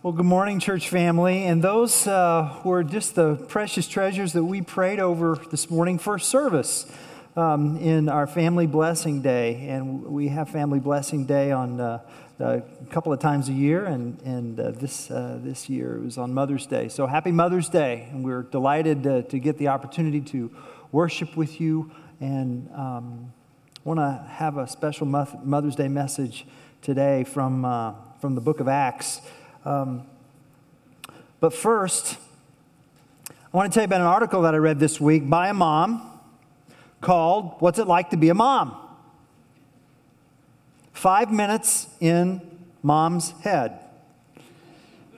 Well, 0.00 0.12
good 0.12 0.26
morning, 0.26 0.60
church 0.60 0.90
family. 0.90 1.46
And 1.46 1.60
those 1.60 2.06
uh, 2.06 2.60
were 2.62 2.84
just 2.84 3.16
the 3.16 3.34
precious 3.34 3.88
treasures 3.88 4.32
that 4.34 4.44
we 4.44 4.62
prayed 4.62 5.00
over 5.00 5.36
this 5.50 5.70
morning, 5.70 5.98
first 5.98 6.28
service 6.28 6.86
um, 7.34 7.76
in 7.78 8.08
our 8.08 8.28
Family 8.28 8.68
Blessing 8.68 9.22
Day. 9.22 9.66
And 9.68 10.04
we 10.04 10.28
have 10.28 10.50
Family 10.50 10.78
Blessing 10.78 11.24
Day 11.24 11.50
on 11.50 11.80
uh, 11.80 11.98
a 12.38 12.62
couple 12.90 13.12
of 13.12 13.18
times 13.18 13.48
a 13.48 13.52
year. 13.52 13.86
And, 13.86 14.22
and 14.22 14.60
uh, 14.60 14.70
this, 14.70 15.10
uh, 15.10 15.40
this 15.42 15.68
year 15.68 15.96
it 15.96 16.04
was 16.04 16.16
on 16.16 16.32
Mother's 16.32 16.66
Day. 16.66 16.86
So 16.86 17.08
happy 17.08 17.32
Mother's 17.32 17.68
Day. 17.68 18.06
And 18.12 18.24
we're 18.24 18.42
delighted 18.42 19.02
to, 19.02 19.24
to 19.24 19.38
get 19.40 19.58
the 19.58 19.66
opportunity 19.66 20.20
to 20.20 20.54
worship 20.92 21.36
with 21.36 21.60
you. 21.60 21.90
And 22.20 22.70
um, 22.72 23.32
want 23.82 23.98
to 23.98 24.24
have 24.30 24.58
a 24.58 24.68
special 24.68 25.06
Mother's 25.06 25.74
Day 25.74 25.88
message 25.88 26.46
today 26.82 27.24
from, 27.24 27.64
uh, 27.64 27.94
from 28.20 28.36
the 28.36 28.40
book 28.40 28.60
of 28.60 28.68
Acts. 28.68 29.22
Um, 29.68 30.06
but 31.40 31.52
first, 31.52 32.16
I 33.30 33.56
want 33.56 33.70
to 33.70 33.76
tell 33.76 33.82
you 33.82 33.84
about 33.84 34.00
an 34.00 34.06
article 34.06 34.40
that 34.42 34.54
I 34.54 34.56
read 34.56 34.80
this 34.80 34.98
week 34.98 35.28
by 35.28 35.48
a 35.48 35.54
mom 35.54 36.20
called 37.02 37.56
What's 37.58 37.78
It 37.78 37.86
Like 37.86 38.08
to 38.10 38.16
Be 38.16 38.30
a 38.30 38.34
Mom? 38.34 38.74
Five 40.94 41.30
minutes 41.30 41.88
in 42.00 42.40
mom's 42.82 43.32
head. 43.42 43.78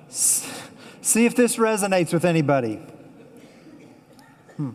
See 0.09 1.27
if 1.27 1.37
this 1.37 1.55
resonates 1.55 2.12
with 2.12 2.25
anybody. 2.25 2.80
Hmm. 4.56 4.70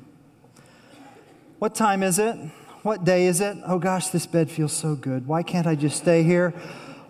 What 1.60 1.76
time 1.76 2.02
is 2.02 2.18
it? 2.18 2.38
What 2.84 3.04
day 3.04 3.26
is 3.26 3.42
it? 3.42 3.58
Oh 3.68 3.80
gosh, 3.80 4.08
this 4.08 4.26
bed 4.26 4.50
feels 4.50 4.72
so 4.72 4.96
good. 4.96 5.28
Why 5.28 5.44
can't 5.44 5.68
I 5.68 5.76
just 5.76 5.98
stay 5.98 6.24
here? 6.24 6.54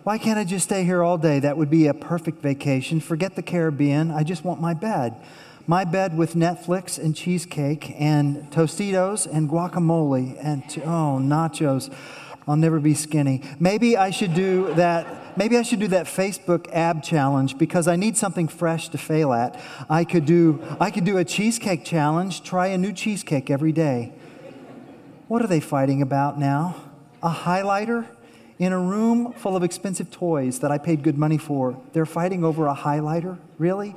Why 0.06 0.18
can't 0.18 0.38
I 0.38 0.44
just 0.44 0.66
stay 0.66 0.84
here 0.84 1.02
all 1.02 1.18
day? 1.18 1.40
That 1.40 1.56
would 1.56 1.68
be 1.68 1.88
a 1.88 1.92
perfect 1.92 2.40
vacation. 2.40 3.00
Forget 3.00 3.34
the 3.34 3.42
Caribbean. 3.42 4.12
I 4.12 4.22
just 4.22 4.44
want 4.44 4.60
my 4.60 4.72
bed. 4.72 5.16
My 5.66 5.84
bed 5.84 6.16
with 6.16 6.34
Netflix 6.34 6.96
and 6.96 7.16
cheesecake 7.16 7.92
and 8.00 8.48
Tostitos 8.52 9.26
and 9.26 9.50
guacamole 9.50 10.38
and, 10.40 10.62
oh, 10.84 11.18
nachos. 11.20 11.92
I'll 12.46 12.54
never 12.54 12.78
be 12.78 12.94
skinny. 12.94 13.42
Maybe 13.58 13.96
I 13.96 14.10
should 14.10 14.32
do 14.32 14.72
that. 14.74 15.36
Maybe 15.36 15.58
I 15.58 15.62
should 15.62 15.80
do 15.80 15.88
that 15.88 16.06
Facebook 16.06 16.68
ab 16.72 17.02
challenge 17.02 17.58
because 17.58 17.88
I 17.88 17.96
need 17.96 18.16
something 18.16 18.46
fresh 18.46 18.88
to 18.90 18.98
fail 18.98 19.32
at. 19.32 19.60
I 19.90 20.04
could 20.04 20.24
do, 20.24 20.62
I 20.78 20.92
could 20.92 21.04
do 21.04 21.18
a 21.18 21.24
cheesecake 21.24 21.84
challenge, 21.84 22.44
try 22.44 22.68
a 22.68 22.78
new 22.78 22.92
cheesecake 22.92 23.50
every 23.50 23.72
day. 23.72 24.12
What 25.26 25.42
are 25.42 25.48
they 25.48 25.58
fighting 25.58 26.00
about 26.00 26.38
now? 26.38 26.76
A 27.24 27.30
highlighter? 27.30 28.06
In 28.58 28.72
a 28.72 28.78
room 28.78 29.32
full 29.34 29.54
of 29.54 29.62
expensive 29.62 30.10
toys 30.10 30.60
that 30.60 30.70
I 30.70 30.78
paid 30.78 31.02
good 31.02 31.18
money 31.18 31.36
for, 31.36 31.78
they're 31.92 32.06
fighting 32.06 32.42
over 32.42 32.66
a 32.66 32.74
highlighter? 32.74 33.38
Really? 33.58 33.94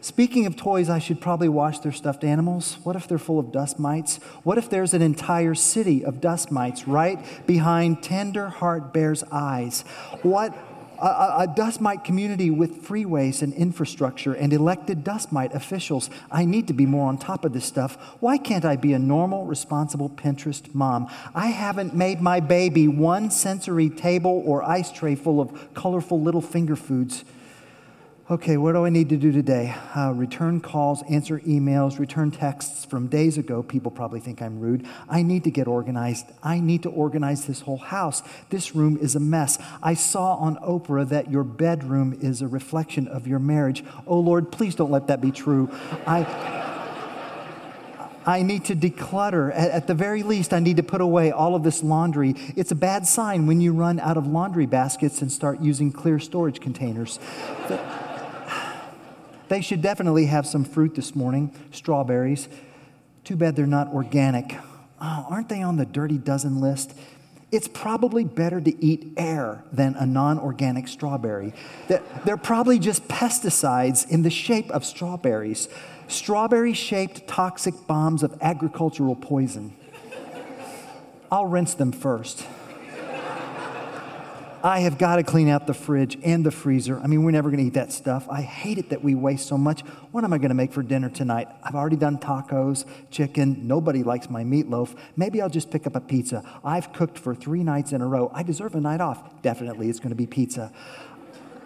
Speaking 0.00 0.46
of 0.46 0.54
toys, 0.54 0.88
I 0.88 1.00
should 1.00 1.20
probably 1.20 1.48
wash 1.48 1.80
their 1.80 1.90
stuffed 1.90 2.22
animals. 2.22 2.78
What 2.84 2.94
if 2.94 3.08
they're 3.08 3.18
full 3.18 3.40
of 3.40 3.50
dust 3.50 3.80
mites? 3.80 4.18
What 4.44 4.58
if 4.58 4.70
there's 4.70 4.94
an 4.94 5.02
entire 5.02 5.56
city 5.56 6.04
of 6.04 6.20
dust 6.20 6.52
mites 6.52 6.86
right 6.86 7.18
behind 7.48 7.98
Tenderheart 8.02 8.92
Bear's 8.92 9.24
eyes? 9.32 9.82
What 10.22 10.54
a, 10.98 11.34
a, 11.40 11.52
dust 11.54 11.80
mite 11.80 12.04
community 12.04 12.50
with 12.50 12.86
freeways 12.86 13.42
and 13.42 13.52
infrastructure 13.54 14.34
and 14.34 14.52
elected 14.52 15.04
dust 15.04 15.32
mite 15.32 15.54
officials. 15.54 16.10
I 16.30 16.44
need 16.44 16.66
to 16.68 16.72
be 16.72 16.86
more 16.86 17.08
on 17.08 17.18
top 17.18 17.44
of 17.44 17.52
this 17.52 17.64
stuff. 17.64 17.96
Why 18.20 18.38
can't 18.38 18.64
I 18.64 18.76
be 18.76 18.92
a 18.92 18.98
normal, 18.98 19.44
responsible 19.44 20.10
Pinterest 20.10 20.74
mom? 20.74 21.08
I 21.34 21.48
haven't 21.48 21.94
made 21.94 22.20
my 22.20 22.40
baby 22.40 22.88
one 22.88 23.30
sensory 23.30 23.90
table 23.90 24.42
or 24.44 24.62
ice 24.62 24.92
tray 24.92 25.14
full 25.14 25.40
of 25.40 25.74
colorful 25.74 26.20
little 26.20 26.42
finger 26.42 26.76
foods 26.76 27.24
Okay, 28.28 28.56
what 28.56 28.72
do 28.72 28.84
I 28.84 28.90
need 28.90 29.10
to 29.10 29.16
do 29.16 29.30
today? 29.30 29.72
Uh, 29.94 30.10
return 30.12 30.60
calls, 30.60 31.00
answer 31.08 31.38
emails, 31.46 32.00
return 32.00 32.32
texts 32.32 32.84
from 32.84 33.06
days 33.06 33.38
ago. 33.38 33.62
People 33.62 33.92
probably 33.92 34.18
think 34.18 34.42
I'm 34.42 34.58
rude. 34.58 34.84
I 35.08 35.22
need 35.22 35.44
to 35.44 35.52
get 35.52 35.68
organized. 35.68 36.26
I 36.42 36.58
need 36.58 36.82
to 36.82 36.90
organize 36.90 37.46
this 37.46 37.60
whole 37.60 37.76
house. 37.76 38.24
This 38.50 38.74
room 38.74 38.96
is 38.96 39.14
a 39.14 39.20
mess. 39.20 39.58
I 39.80 39.94
saw 39.94 40.34
on 40.34 40.56
Oprah 40.56 41.08
that 41.08 41.30
your 41.30 41.44
bedroom 41.44 42.18
is 42.20 42.42
a 42.42 42.48
reflection 42.48 43.06
of 43.06 43.28
your 43.28 43.38
marriage. 43.38 43.84
Oh 44.08 44.18
Lord, 44.18 44.50
please 44.50 44.74
don't 44.74 44.90
let 44.90 45.06
that 45.06 45.20
be 45.20 45.30
true. 45.30 45.70
I. 46.04 46.64
I 48.28 48.42
need 48.42 48.64
to 48.64 48.74
declutter. 48.74 49.52
At, 49.54 49.86
the 49.86 49.94
very 49.94 50.24
least, 50.24 50.52
I 50.52 50.58
need 50.58 50.78
to 50.78 50.82
put 50.82 51.00
away 51.00 51.30
all 51.30 51.54
of 51.54 51.62
this 51.62 51.84
laundry. 51.84 52.34
It's 52.56 52.72
a 52.72 52.74
bad 52.74 53.06
sign 53.06 53.46
when 53.46 53.60
you 53.60 53.72
run 53.72 54.00
out 54.00 54.16
of 54.16 54.26
laundry 54.26 54.66
baskets 54.66 55.22
and 55.22 55.30
start 55.30 55.60
using 55.60 55.92
clear 55.92 56.18
storage 56.18 56.58
containers. 56.58 57.20
They 59.48 59.60
should 59.60 59.82
definitely 59.82 60.26
have 60.26 60.46
some 60.46 60.64
fruit 60.64 60.94
this 60.94 61.14
morning, 61.14 61.54
strawberries. 61.70 62.48
Too 63.24 63.36
bad 63.36 63.56
they're 63.56 63.66
not 63.66 63.92
organic. 63.92 64.56
Oh, 65.00 65.26
aren't 65.28 65.48
they 65.48 65.62
on 65.62 65.76
the 65.76 65.86
dirty 65.86 66.18
dozen 66.18 66.60
list? 66.60 66.94
It's 67.52 67.68
probably 67.68 68.24
better 68.24 68.60
to 68.60 68.84
eat 68.84 69.12
air 69.16 69.62
than 69.72 69.94
a 69.94 70.04
non 70.04 70.38
organic 70.38 70.88
strawberry. 70.88 71.54
They're 72.24 72.36
probably 72.36 72.78
just 72.78 73.06
pesticides 73.06 74.08
in 74.10 74.22
the 74.22 74.30
shape 74.30 74.70
of 74.70 74.84
strawberries, 74.84 75.68
strawberry 76.08 76.72
shaped 76.72 77.28
toxic 77.28 77.74
bombs 77.86 78.22
of 78.22 78.36
agricultural 78.40 79.14
poison. 79.14 79.76
I'll 81.30 81.46
rinse 81.46 81.74
them 81.74 81.92
first. 81.92 82.44
I 84.66 84.80
have 84.80 84.98
got 84.98 85.14
to 85.14 85.22
clean 85.22 85.48
out 85.48 85.68
the 85.68 85.74
fridge 85.74 86.18
and 86.24 86.44
the 86.44 86.50
freezer. 86.50 86.98
I 86.98 87.06
mean, 87.06 87.22
we're 87.22 87.30
never 87.30 87.50
going 87.50 87.60
to 87.60 87.66
eat 87.68 87.74
that 87.74 87.92
stuff. 87.92 88.28
I 88.28 88.42
hate 88.42 88.78
it 88.78 88.90
that 88.90 89.00
we 89.00 89.14
waste 89.14 89.46
so 89.46 89.56
much. 89.56 89.82
What 90.10 90.24
am 90.24 90.32
I 90.32 90.38
going 90.38 90.48
to 90.48 90.56
make 90.56 90.72
for 90.72 90.82
dinner 90.82 91.08
tonight? 91.08 91.46
I've 91.62 91.76
already 91.76 91.94
done 91.94 92.18
tacos, 92.18 92.84
chicken. 93.12 93.68
Nobody 93.68 94.02
likes 94.02 94.28
my 94.28 94.42
meatloaf. 94.42 94.96
Maybe 95.14 95.40
I'll 95.40 95.48
just 95.48 95.70
pick 95.70 95.86
up 95.86 95.94
a 95.94 96.00
pizza. 96.00 96.42
I've 96.64 96.92
cooked 96.92 97.16
for 97.16 97.32
three 97.32 97.62
nights 97.62 97.92
in 97.92 98.00
a 98.00 98.08
row. 98.08 98.28
I 98.34 98.42
deserve 98.42 98.74
a 98.74 98.80
night 98.80 99.00
off. 99.00 99.40
Definitely, 99.40 99.88
it's 99.88 100.00
going 100.00 100.10
to 100.10 100.16
be 100.16 100.26
pizza. 100.26 100.72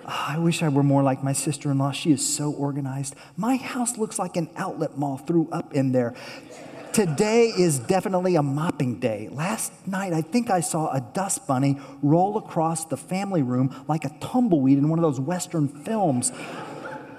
I 0.04 0.38
wish 0.38 0.62
I 0.62 0.68
were 0.68 0.82
more 0.82 1.02
like 1.02 1.24
my 1.24 1.32
sister 1.32 1.70
in 1.70 1.78
law. 1.78 1.92
She 1.92 2.12
is 2.12 2.26
so 2.26 2.52
organized. 2.52 3.14
My 3.34 3.56
house 3.56 3.96
looks 3.96 4.18
like 4.18 4.36
an 4.36 4.50
outlet 4.56 4.98
mall 4.98 5.16
threw 5.16 5.48
up 5.50 5.72
in 5.72 5.92
there. 5.92 6.14
Today 6.92 7.52
is 7.56 7.78
definitely 7.78 8.34
a 8.34 8.42
mopping 8.42 8.98
day. 8.98 9.28
Last 9.30 9.72
night, 9.86 10.12
I 10.12 10.22
think 10.22 10.50
I 10.50 10.58
saw 10.58 10.90
a 10.90 11.00
dust 11.00 11.46
bunny 11.46 11.78
roll 12.02 12.36
across 12.36 12.84
the 12.84 12.96
family 12.96 13.42
room 13.42 13.84
like 13.86 14.04
a 14.04 14.08
tumbleweed 14.20 14.76
in 14.76 14.88
one 14.88 14.98
of 14.98 15.04
those 15.04 15.20
Western 15.20 15.68
films. 15.68 16.32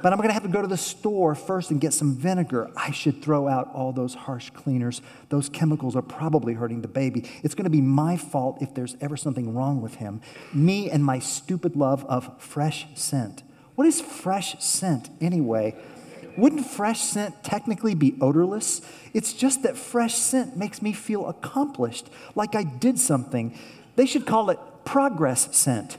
But 0.02 0.12
I'm 0.12 0.18
going 0.18 0.28
to 0.28 0.34
have 0.34 0.44
to 0.44 0.50
go 0.50 0.62
to 0.62 0.68
the 0.68 0.76
store 0.76 1.36
first 1.36 1.72
and 1.72 1.80
get 1.80 1.94
some 1.94 2.18
vinegar. 2.18 2.70
I 2.76 2.92
should 2.92 3.22
throw 3.22 3.48
out 3.48 3.74
all 3.74 3.94
those 3.94 4.14
harsh 4.14 4.50
cleaners. 4.50 5.02
Those 5.30 5.48
chemicals 5.48 5.96
are 5.96 6.02
probably 6.02 6.54
hurting 6.54 6.82
the 6.82 6.90
baby. 6.90 7.30
It's 7.42 7.56
going 7.56 7.64
to 7.64 7.70
be 7.70 7.82
my 7.82 8.18
fault 8.18 8.58
if 8.62 8.74
there's 8.74 8.98
ever 9.00 9.16
something 9.16 9.54
wrong 9.54 9.82
with 9.82 9.96
him. 9.96 10.20
Me 10.54 10.90
and 10.90 11.06
my 11.06 11.20
stupid 11.20 11.78
love 11.78 12.04
of 12.06 12.42
fresh 12.42 12.88
scent. 12.96 13.44
What 13.76 13.88
is 13.88 14.02
fresh 14.02 14.62
scent 14.62 15.10
anyway? 15.22 15.76
Wouldn't 16.38 16.66
fresh 16.66 17.02
scent 17.02 17.44
technically 17.44 17.96
be 17.96 18.16
odorless? 18.22 18.82
It's 19.14 19.34
just 19.34 19.64
that 19.64 19.78
fresh 19.78 20.16
scent 20.16 20.58
makes 20.58 20.82
me 20.82 20.94
feel 20.94 21.28
accomplished, 21.28 22.10
like 22.36 22.56
I 22.56 22.64
did 22.64 23.00
something. 23.00 23.58
They 23.96 24.06
should 24.06 24.26
call 24.26 24.50
it 24.50 24.60
progress 24.86 25.56
scent 25.56 25.98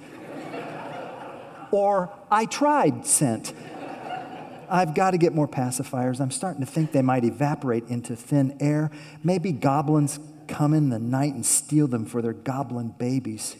or 1.72 2.12
I 2.30 2.46
tried 2.46 3.04
scent. 3.06 3.52
I've 4.70 4.94
got 4.94 5.10
to 5.10 5.18
get 5.18 5.34
more 5.34 5.48
pacifiers. 5.48 6.20
I'm 6.20 6.30
starting 6.30 6.64
to 6.64 6.70
think 6.70 6.92
they 6.92 7.02
might 7.02 7.24
evaporate 7.24 7.88
into 7.88 8.14
thin 8.14 8.56
air. 8.60 8.90
Maybe 9.24 9.50
goblins 9.52 10.20
come 10.46 10.72
in 10.72 10.90
the 10.90 10.98
night 10.98 11.34
and 11.34 11.44
steal 11.44 11.88
them 11.88 12.06
for 12.06 12.22
their 12.22 12.32
goblin 12.32 12.94
babies. 12.98 13.56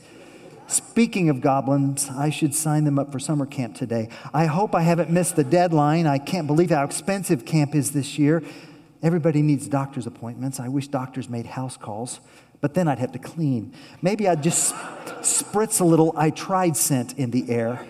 Speaking 0.72 1.28
of 1.28 1.42
goblins, 1.42 2.08
I 2.08 2.30
should 2.30 2.54
sign 2.54 2.84
them 2.84 2.98
up 2.98 3.12
for 3.12 3.18
summer 3.18 3.44
camp 3.44 3.76
today. 3.76 4.08
I 4.32 4.46
hope 4.46 4.74
I 4.74 4.80
haven't 4.80 5.10
missed 5.10 5.36
the 5.36 5.44
deadline. 5.44 6.06
I 6.06 6.16
can't 6.16 6.46
believe 6.46 6.70
how 6.70 6.82
expensive 6.82 7.44
camp 7.44 7.74
is 7.74 7.90
this 7.90 8.18
year. 8.18 8.42
Everybody 9.02 9.42
needs 9.42 9.68
doctor's 9.68 10.06
appointments. 10.06 10.58
I 10.58 10.68
wish 10.68 10.88
doctors 10.88 11.28
made 11.28 11.44
house 11.44 11.76
calls, 11.76 12.20
but 12.62 12.72
then 12.72 12.88
I'd 12.88 13.00
have 13.00 13.12
to 13.12 13.18
clean. 13.18 13.74
Maybe 14.00 14.26
I'd 14.26 14.42
just 14.42 14.74
spritz 15.20 15.82
a 15.82 15.84
little 15.84 16.14
I 16.16 16.30
tried 16.30 16.78
scent 16.78 17.18
in 17.18 17.32
the 17.32 17.50
air. 17.50 17.86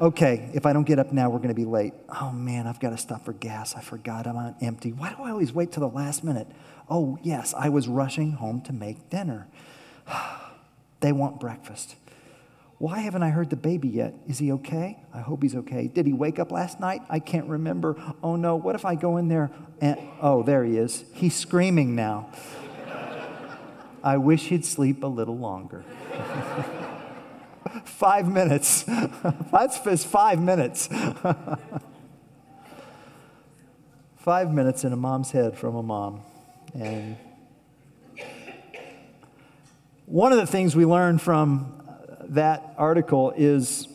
Okay, 0.00 0.48
if 0.54 0.64
I 0.64 0.72
don't 0.72 0.86
get 0.86 0.98
up 0.98 1.12
now, 1.12 1.28
we're 1.28 1.40
going 1.40 1.48
to 1.48 1.54
be 1.54 1.66
late. 1.66 1.92
Oh 2.08 2.32
man, 2.32 2.66
I've 2.66 2.80
got 2.80 2.90
to 2.90 2.98
stop 2.98 3.26
for 3.26 3.34
gas. 3.34 3.74
I 3.76 3.82
forgot 3.82 4.26
I'm 4.26 4.38
on 4.38 4.56
empty. 4.62 4.94
Why 4.94 5.10
do 5.10 5.22
I 5.22 5.30
always 5.30 5.52
wait 5.52 5.72
till 5.72 5.86
the 5.86 5.94
last 5.94 6.24
minute? 6.24 6.48
Oh, 6.88 7.18
yes, 7.22 7.52
I 7.52 7.68
was 7.68 7.86
rushing 7.86 8.32
home 8.32 8.62
to 8.62 8.72
make 8.72 9.10
dinner. 9.10 9.46
They 11.00 11.12
want 11.12 11.40
breakfast. 11.40 11.96
Why 12.78 12.98
haven't 12.98 13.22
I 13.22 13.30
heard 13.30 13.48
the 13.48 13.56
baby 13.56 13.88
yet? 13.88 14.14
Is 14.28 14.38
he 14.38 14.52
okay? 14.52 15.02
I 15.14 15.20
hope 15.20 15.42
he's 15.42 15.56
okay. 15.56 15.88
Did 15.88 16.06
he 16.06 16.12
wake 16.12 16.38
up 16.38 16.52
last 16.52 16.78
night? 16.78 17.00
I 17.08 17.20
can't 17.20 17.48
remember. 17.48 17.96
Oh 18.22 18.36
no, 18.36 18.56
what 18.56 18.74
if 18.74 18.84
I 18.84 18.94
go 18.96 19.16
in 19.16 19.28
there 19.28 19.50
and, 19.80 19.98
oh, 20.20 20.42
there 20.42 20.62
he 20.64 20.76
is. 20.76 21.04
He's 21.14 21.34
screaming 21.34 21.94
now. 21.94 22.30
I 24.04 24.18
wish 24.18 24.48
he'd 24.48 24.64
sleep 24.64 25.02
a 25.02 25.06
little 25.06 25.38
longer. 25.38 25.84
five 27.84 28.28
minutes. 28.28 28.82
That's 29.52 29.80
just 29.80 30.06
five 30.06 30.40
minutes. 30.40 30.88
five 34.18 34.52
minutes 34.52 34.84
in 34.84 34.92
a 34.92 34.96
mom's 34.96 35.30
head 35.30 35.56
from 35.56 35.76
a 35.76 35.82
mom. 35.82 36.20
And 36.74 37.16
one 40.06 40.32
of 40.32 40.38
the 40.38 40.46
things 40.46 40.76
we 40.76 40.84
learned 40.84 41.20
from 41.20 41.82
that 42.28 42.74
article 42.78 43.32
is 43.36 43.88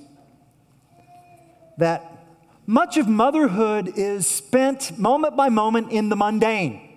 that 1.78 2.26
much 2.68 2.98
of 2.98 3.08
motherhood 3.08 3.94
is 3.96 4.28
spent 4.28 4.98
moment 5.00 5.38
by 5.38 5.48
moment 5.48 5.92
in 5.92 6.10
the 6.10 6.18
mundane. 6.18 6.90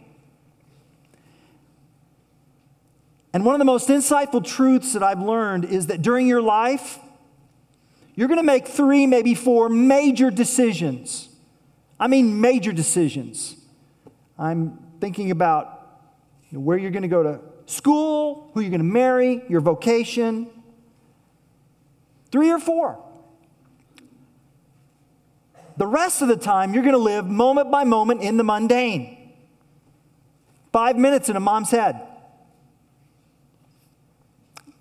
And 3.33 3.45
one 3.45 3.55
of 3.55 3.61
the 3.61 3.65
most 3.65 3.89
insightful 3.89 4.45
truths 4.45 4.93
that 4.93 5.03
I've 5.03 5.21
learned 5.21 5.65
is 5.65 5.87
that 5.87 6.03
during 6.03 6.27
your 6.27 6.43
life, 6.43 6.99
you're 8.17 8.29
going 8.29 8.39
to 8.39 8.45
make 8.45 8.67
three, 8.67 9.07
maybe 9.07 9.35
four 9.35 9.69
major 9.69 10.31
decisions. 10.31 11.29
I 11.99 12.09
mean, 12.09 12.41
major 12.41 12.73
decisions. 12.73 13.57
I'm 14.39 14.79
thinking 15.01 15.31
about 15.31 16.03
where 16.51 16.77
you're 16.77 16.91
going 16.91 17.03
to 17.03 17.09
go 17.09 17.23
to 17.23 17.41
school, 17.67 18.51
who 18.55 18.61
you're 18.61 18.71
going 18.71 18.81
to 18.81 18.85
marry, 18.85 19.43
your 19.49 19.61
vocation. 19.61 20.49
Three 22.31 22.51
or 22.51 22.59
four. 22.59 22.99
The 25.77 25.87
rest 25.87 26.23
of 26.23 26.29
the 26.29 26.37
time, 26.37 26.73
you're 26.73 26.83
going 26.83 26.95
to 26.95 26.99
live 26.99 27.27
moment 27.27 27.71
by 27.71 27.85
moment 27.85 28.23
in 28.23 28.37
the 28.37 28.45
mundane. 28.45 29.33
Five 30.73 30.97
minutes 30.97 31.29
in 31.29 31.37
a 31.37 31.41
mom's 31.41 31.71
head. 31.71 32.01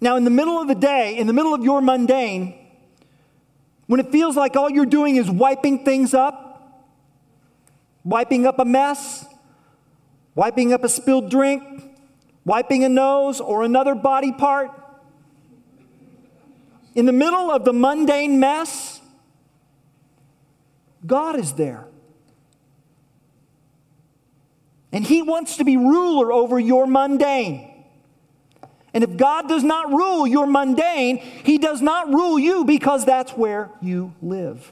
Now, 0.02 0.18
in 0.18 0.24
the 0.24 0.30
middle 0.30 0.60
of 0.60 0.68
the 0.68 0.76
day, 0.76 1.18
in 1.18 1.28
the 1.28 1.34
middle 1.34 1.54
of 1.54 1.64
your 1.64 1.82
mundane, 1.82 2.56
when 3.88 4.00
it 4.00 4.12
feels 4.12 4.36
like 4.36 4.56
all 4.56 4.70
you're 4.70 4.86
doing 4.86 5.16
is 5.16 5.30
wiping 5.30 5.86
things 5.86 6.14
up, 6.14 6.90
wiping 8.04 8.46
up 8.46 8.60
a 8.60 8.66
mess, 8.66 9.26
wiping 10.36 10.74
up 10.74 10.84
a 10.84 10.90
spilled 10.90 11.30
drink, 11.30 11.62
wiping 12.46 12.84
a 12.84 12.90
nose 12.90 13.40
or 13.40 13.64
another 13.64 13.96
body 13.96 14.32
part, 14.32 14.72
in 16.96 17.06
the 17.06 17.14
middle 17.14 17.50
of 17.50 17.66
the 17.66 17.74
mundane 17.74 18.40
mess, 18.40 19.02
God 21.06 21.40
is 21.40 21.54
there. 21.54 21.86
And 24.92 25.04
He 25.04 25.22
wants 25.22 25.58
to 25.58 25.64
be 25.64 25.76
ruler 25.76 26.32
over 26.32 26.60
your 26.60 26.86
mundane. 26.86 27.70
And 28.94 29.04
if 29.04 29.18
God 29.18 29.50
does 29.50 29.64
not 29.64 29.90
rule 29.90 30.28
your 30.28 30.46
mundane, 30.46 31.18
He 31.18 31.58
does 31.58 31.82
not 31.82 32.10
rule 32.10 32.38
you 32.38 32.64
because 32.64 33.06
that's 33.06 33.32
where 33.32 33.72
you 33.82 34.14
live. 34.22 34.72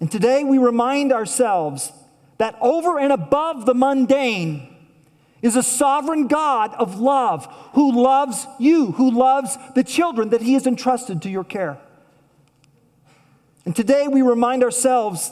And 0.00 0.10
today 0.10 0.44
we 0.44 0.58
remind 0.58 1.12
ourselves 1.12 1.92
that 2.38 2.56
over 2.60 2.98
and 2.98 3.12
above 3.12 3.66
the 3.66 3.74
mundane 3.74 4.71
is 5.42 5.56
a 5.56 5.62
sovereign 5.62 6.28
God 6.28 6.72
of 6.74 7.00
love 7.00 7.52
who 7.74 8.00
loves 8.00 8.46
you, 8.58 8.92
who 8.92 9.10
loves 9.10 9.58
the 9.74 9.84
children 9.84 10.30
that 10.30 10.40
He 10.40 10.54
has 10.54 10.66
entrusted 10.66 11.20
to 11.22 11.28
your 11.28 11.44
care. 11.44 11.78
And 13.64 13.76
today 13.76 14.08
we 14.08 14.22
remind 14.22 14.62
ourselves 14.62 15.30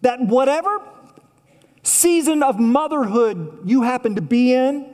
that 0.00 0.20
whatever 0.20 0.80
season 1.82 2.42
of 2.42 2.58
motherhood 2.58 3.60
you 3.64 3.82
happen 3.82 4.14
to 4.14 4.22
be 4.22 4.54
in, 4.54 4.86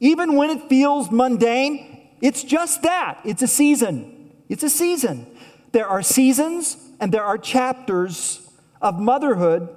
even 0.00 0.36
when 0.36 0.50
it 0.50 0.68
feels 0.68 1.10
mundane, 1.10 2.10
it's 2.20 2.44
just 2.44 2.82
that. 2.82 3.20
It's 3.24 3.42
a 3.42 3.48
season. 3.48 4.32
It's 4.48 4.62
a 4.62 4.70
season. 4.70 5.26
There 5.72 5.86
are 5.86 6.02
seasons 6.02 6.76
and 7.00 7.12
there 7.12 7.24
are 7.24 7.38
chapters 7.38 8.48
of 8.80 9.00
motherhood, 9.00 9.68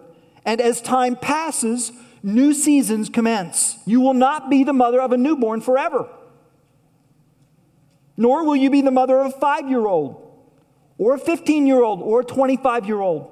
and 0.46 0.60
as 0.60 0.82
time 0.82 1.16
passes, 1.16 1.92
new 2.26 2.56
seasons 2.56 3.08
commence. 3.08 3.78
You 3.86 4.02
will 4.02 4.16
not 4.16 4.50
be 4.50 4.64
the 4.64 4.74
mother 4.74 5.00
of 5.00 5.12
a 5.12 5.18
newborn 5.18 5.62
forever, 5.62 6.10
nor 8.18 8.44
will 8.44 8.56
you 8.56 8.72
be 8.72 8.82
the 8.82 8.92
mother 8.92 9.20
of 9.20 9.28
a 9.28 9.40
five 9.40 9.70
year 9.70 9.86
old, 9.86 10.22
or 10.98 11.14
a 11.14 11.20
15 11.20 11.68
year 11.68 11.84
old, 11.84 12.02
or 12.02 12.22
a 12.22 12.26
25 12.26 12.88
year 12.88 13.00
old. 13.00 13.32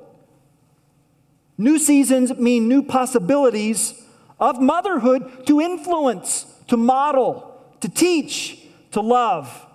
New 1.57 1.79
seasons 1.79 2.37
mean 2.37 2.67
new 2.67 2.83
possibilities 2.83 3.99
of 4.39 4.61
motherhood 4.61 5.47
to 5.47 5.59
influence 5.59 6.45
to 6.67 6.77
model, 6.77 7.65
to 7.81 7.89
teach, 7.89 8.59
to 8.91 9.01
love. 9.01 9.65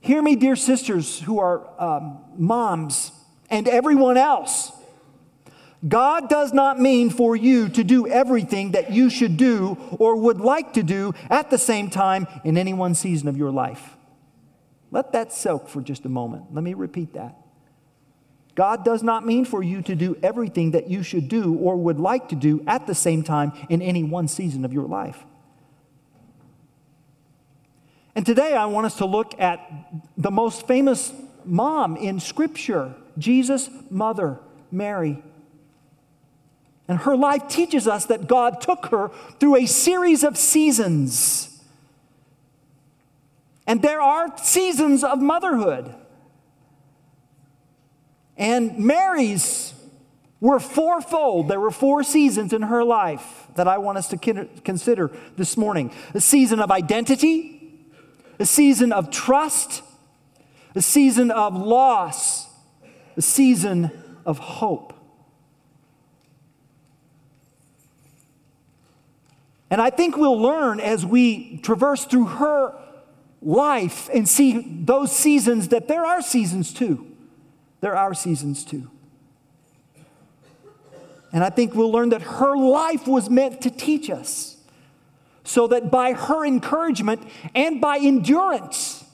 Hear 0.00 0.22
me, 0.22 0.36
dear 0.36 0.54
sisters 0.54 1.20
who 1.20 1.40
are 1.40 1.66
um, 1.80 2.18
moms 2.36 3.10
and 3.50 3.68
everyone 3.68 4.16
else. 4.16 4.72
God 5.86 6.30
does 6.30 6.52
not 6.52 6.80
mean 6.80 7.10
for 7.10 7.36
you 7.36 7.68
to 7.68 7.84
do 7.84 8.06
everything 8.06 8.72
that 8.72 8.90
you 8.90 9.10
should 9.10 9.36
do 9.36 9.76
or 9.98 10.16
would 10.16 10.40
like 10.40 10.72
to 10.74 10.82
do 10.82 11.12
at 11.28 11.50
the 11.50 11.58
same 11.58 11.90
time 11.90 12.26
in 12.42 12.56
any 12.56 12.72
one 12.72 12.94
season 12.94 13.28
of 13.28 13.36
your 13.36 13.50
life. 13.50 13.96
Let 14.90 15.12
that 15.12 15.32
soak 15.32 15.68
for 15.68 15.82
just 15.82 16.06
a 16.06 16.08
moment. 16.08 16.54
Let 16.54 16.64
me 16.64 16.72
repeat 16.72 17.12
that. 17.14 17.36
God 18.54 18.84
does 18.84 19.02
not 19.02 19.26
mean 19.26 19.44
for 19.44 19.62
you 19.62 19.82
to 19.82 19.94
do 19.94 20.16
everything 20.22 20.70
that 20.70 20.88
you 20.88 21.02
should 21.02 21.28
do 21.28 21.54
or 21.56 21.76
would 21.76 21.98
like 21.98 22.28
to 22.28 22.36
do 22.36 22.62
at 22.66 22.86
the 22.86 22.94
same 22.94 23.22
time 23.22 23.52
in 23.68 23.82
any 23.82 24.04
one 24.04 24.28
season 24.28 24.64
of 24.64 24.72
your 24.72 24.86
life. 24.86 25.18
And 28.14 28.24
today 28.24 28.54
I 28.54 28.66
want 28.66 28.86
us 28.86 28.96
to 28.98 29.06
look 29.06 29.38
at 29.40 29.60
the 30.16 30.30
most 30.30 30.68
famous 30.68 31.12
mom 31.44 31.96
in 31.96 32.20
Scripture, 32.20 32.94
Jesus' 33.18 33.70
mother, 33.90 34.40
Mary. 34.70 35.22
And 36.86 36.98
her 36.98 37.16
life 37.16 37.48
teaches 37.48 37.88
us 37.88 38.06
that 38.06 38.26
God 38.26 38.60
took 38.60 38.86
her 38.86 39.10
through 39.40 39.56
a 39.56 39.66
series 39.66 40.22
of 40.22 40.36
seasons. 40.36 41.62
And 43.66 43.80
there 43.80 44.00
are 44.00 44.36
seasons 44.38 45.02
of 45.02 45.22
motherhood. 45.22 45.94
And 48.36 48.78
Mary's 48.78 49.72
were 50.40 50.60
fourfold. 50.60 51.48
There 51.48 51.60
were 51.60 51.70
four 51.70 52.02
seasons 52.02 52.52
in 52.52 52.62
her 52.62 52.84
life 52.84 53.46
that 53.54 53.66
I 53.66 53.78
want 53.78 53.96
us 53.96 54.08
to 54.08 54.18
consider 54.62 55.10
this 55.36 55.56
morning 55.56 55.90
a 56.12 56.20
season 56.20 56.60
of 56.60 56.70
identity, 56.70 57.72
a 58.38 58.44
season 58.44 58.92
of 58.92 59.10
trust, 59.10 59.82
a 60.74 60.82
season 60.82 61.30
of 61.30 61.56
loss, 61.56 62.33
a 63.16 63.22
season 63.22 63.90
of 64.26 64.38
hope. 64.38 64.92
And 69.70 69.80
I 69.80 69.90
think 69.90 70.16
we'll 70.16 70.40
learn 70.40 70.78
as 70.78 71.04
we 71.04 71.58
traverse 71.58 72.04
through 72.04 72.26
her 72.26 72.78
life 73.42 74.08
and 74.12 74.28
see 74.28 74.60
those 74.84 75.14
seasons 75.14 75.68
that 75.68 75.88
there 75.88 76.04
are 76.04 76.22
seasons 76.22 76.72
too. 76.72 77.06
There 77.80 77.96
are 77.96 78.14
seasons 78.14 78.64
too. 78.64 78.90
And 81.32 81.42
I 81.42 81.50
think 81.50 81.74
we'll 81.74 81.90
learn 81.90 82.10
that 82.10 82.22
her 82.22 82.56
life 82.56 83.08
was 83.08 83.28
meant 83.28 83.60
to 83.62 83.70
teach 83.70 84.08
us 84.08 84.56
so 85.42 85.66
that 85.66 85.90
by 85.90 86.12
her 86.12 86.46
encouragement 86.46 87.22
and 87.54 87.80
by 87.80 87.98
endurance, 87.98 89.04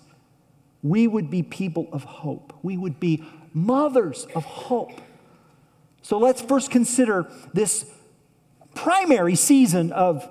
we 0.82 1.06
would 1.06 1.30
be 1.30 1.42
people 1.42 1.88
of 1.92 2.04
hope. 2.04 2.52
We 2.62 2.76
would 2.76 3.00
be 3.00 3.24
mothers 3.52 4.26
of 4.34 4.44
hope. 4.44 5.00
So 6.02 6.18
let's 6.18 6.40
first 6.40 6.70
consider 6.70 7.30
this 7.52 7.84
primary 8.74 9.34
season 9.34 9.92
of 9.92 10.28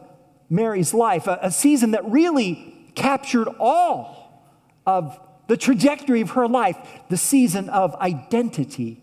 Mary's 0.50 0.94
life, 0.94 1.28
a, 1.28 1.40
a 1.44 1.52
season 1.52 1.92
that 1.92 2.10
really 2.10 2.76
captured 2.96 3.48
all 3.60 4.44
of 4.86 5.20
the 5.48 5.58
trajectory 5.58 6.22
of 6.22 6.32
her 6.32 6.48
life, 6.48 6.78
the 7.10 7.18
season 7.18 7.70
of 7.70 7.96
identity. 7.96 9.02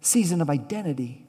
Season 0.00 0.40
of 0.40 0.48
identity. 0.48 1.26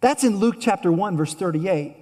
That's 0.00 0.24
in 0.24 0.36
Luke 0.36 0.56
chapter 0.60 0.92
1, 0.92 1.16
verse 1.16 1.34
38, 1.34 1.96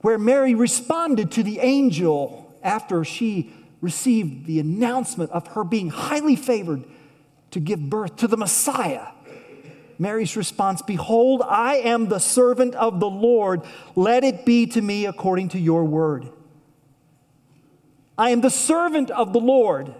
where 0.00 0.18
Mary 0.18 0.54
responded 0.54 1.32
to 1.32 1.42
the 1.42 1.58
angel 1.58 2.54
after 2.62 3.04
she 3.04 3.52
received 3.82 4.46
the 4.46 4.58
announcement 4.58 5.30
of 5.32 5.48
her 5.48 5.64
being 5.64 5.90
highly 5.90 6.36
favored 6.36 6.84
to 7.50 7.60
give 7.60 7.90
birth 7.90 8.16
to 8.16 8.26
the 8.26 8.38
Messiah. 8.38 9.08
Mary's 9.98 10.36
response 10.36 10.80
Behold, 10.80 11.42
I 11.46 11.74
am 11.76 12.08
the 12.08 12.18
servant 12.18 12.74
of 12.74 12.98
the 12.98 13.10
Lord. 13.10 13.60
Let 13.94 14.24
it 14.24 14.46
be 14.46 14.66
to 14.68 14.80
me 14.80 15.04
according 15.04 15.50
to 15.50 15.58
your 15.58 15.84
word. 15.84 16.30
I 18.16 18.30
am 18.30 18.40
the 18.40 18.50
servant 18.50 19.10
of 19.10 19.32
the 19.32 19.40
Lord. 19.40 19.94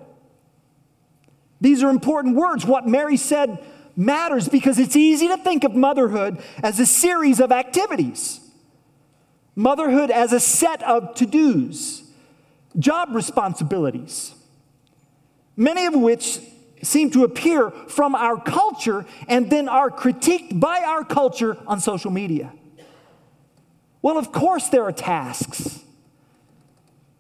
These 1.60 1.82
are 1.82 1.90
important 1.90 2.36
words. 2.36 2.64
What 2.64 2.86
Mary 2.86 3.16
said 3.16 3.62
matters 3.96 4.48
because 4.48 4.78
it's 4.78 4.96
easy 4.96 5.28
to 5.28 5.36
think 5.36 5.64
of 5.64 5.74
motherhood 5.74 6.42
as 6.62 6.80
a 6.80 6.86
series 6.86 7.40
of 7.40 7.52
activities. 7.52 8.40
Motherhood 9.54 10.10
as 10.10 10.32
a 10.32 10.40
set 10.40 10.82
of 10.82 11.14
to 11.16 11.26
dos, 11.26 12.02
job 12.78 13.10
responsibilities, 13.12 14.34
many 15.56 15.86
of 15.86 15.94
which 15.94 16.40
seem 16.82 17.10
to 17.10 17.24
appear 17.24 17.70
from 17.70 18.14
our 18.14 18.40
culture 18.40 19.06
and 19.28 19.50
then 19.50 19.68
are 19.68 19.90
critiqued 19.90 20.58
by 20.58 20.80
our 20.80 21.04
culture 21.04 21.56
on 21.66 21.80
social 21.80 22.10
media. 22.10 22.52
Well, 24.02 24.18
of 24.18 24.32
course, 24.32 24.68
there 24.68 24.82
are 24.82 24.92
tasks. 24.92 25.80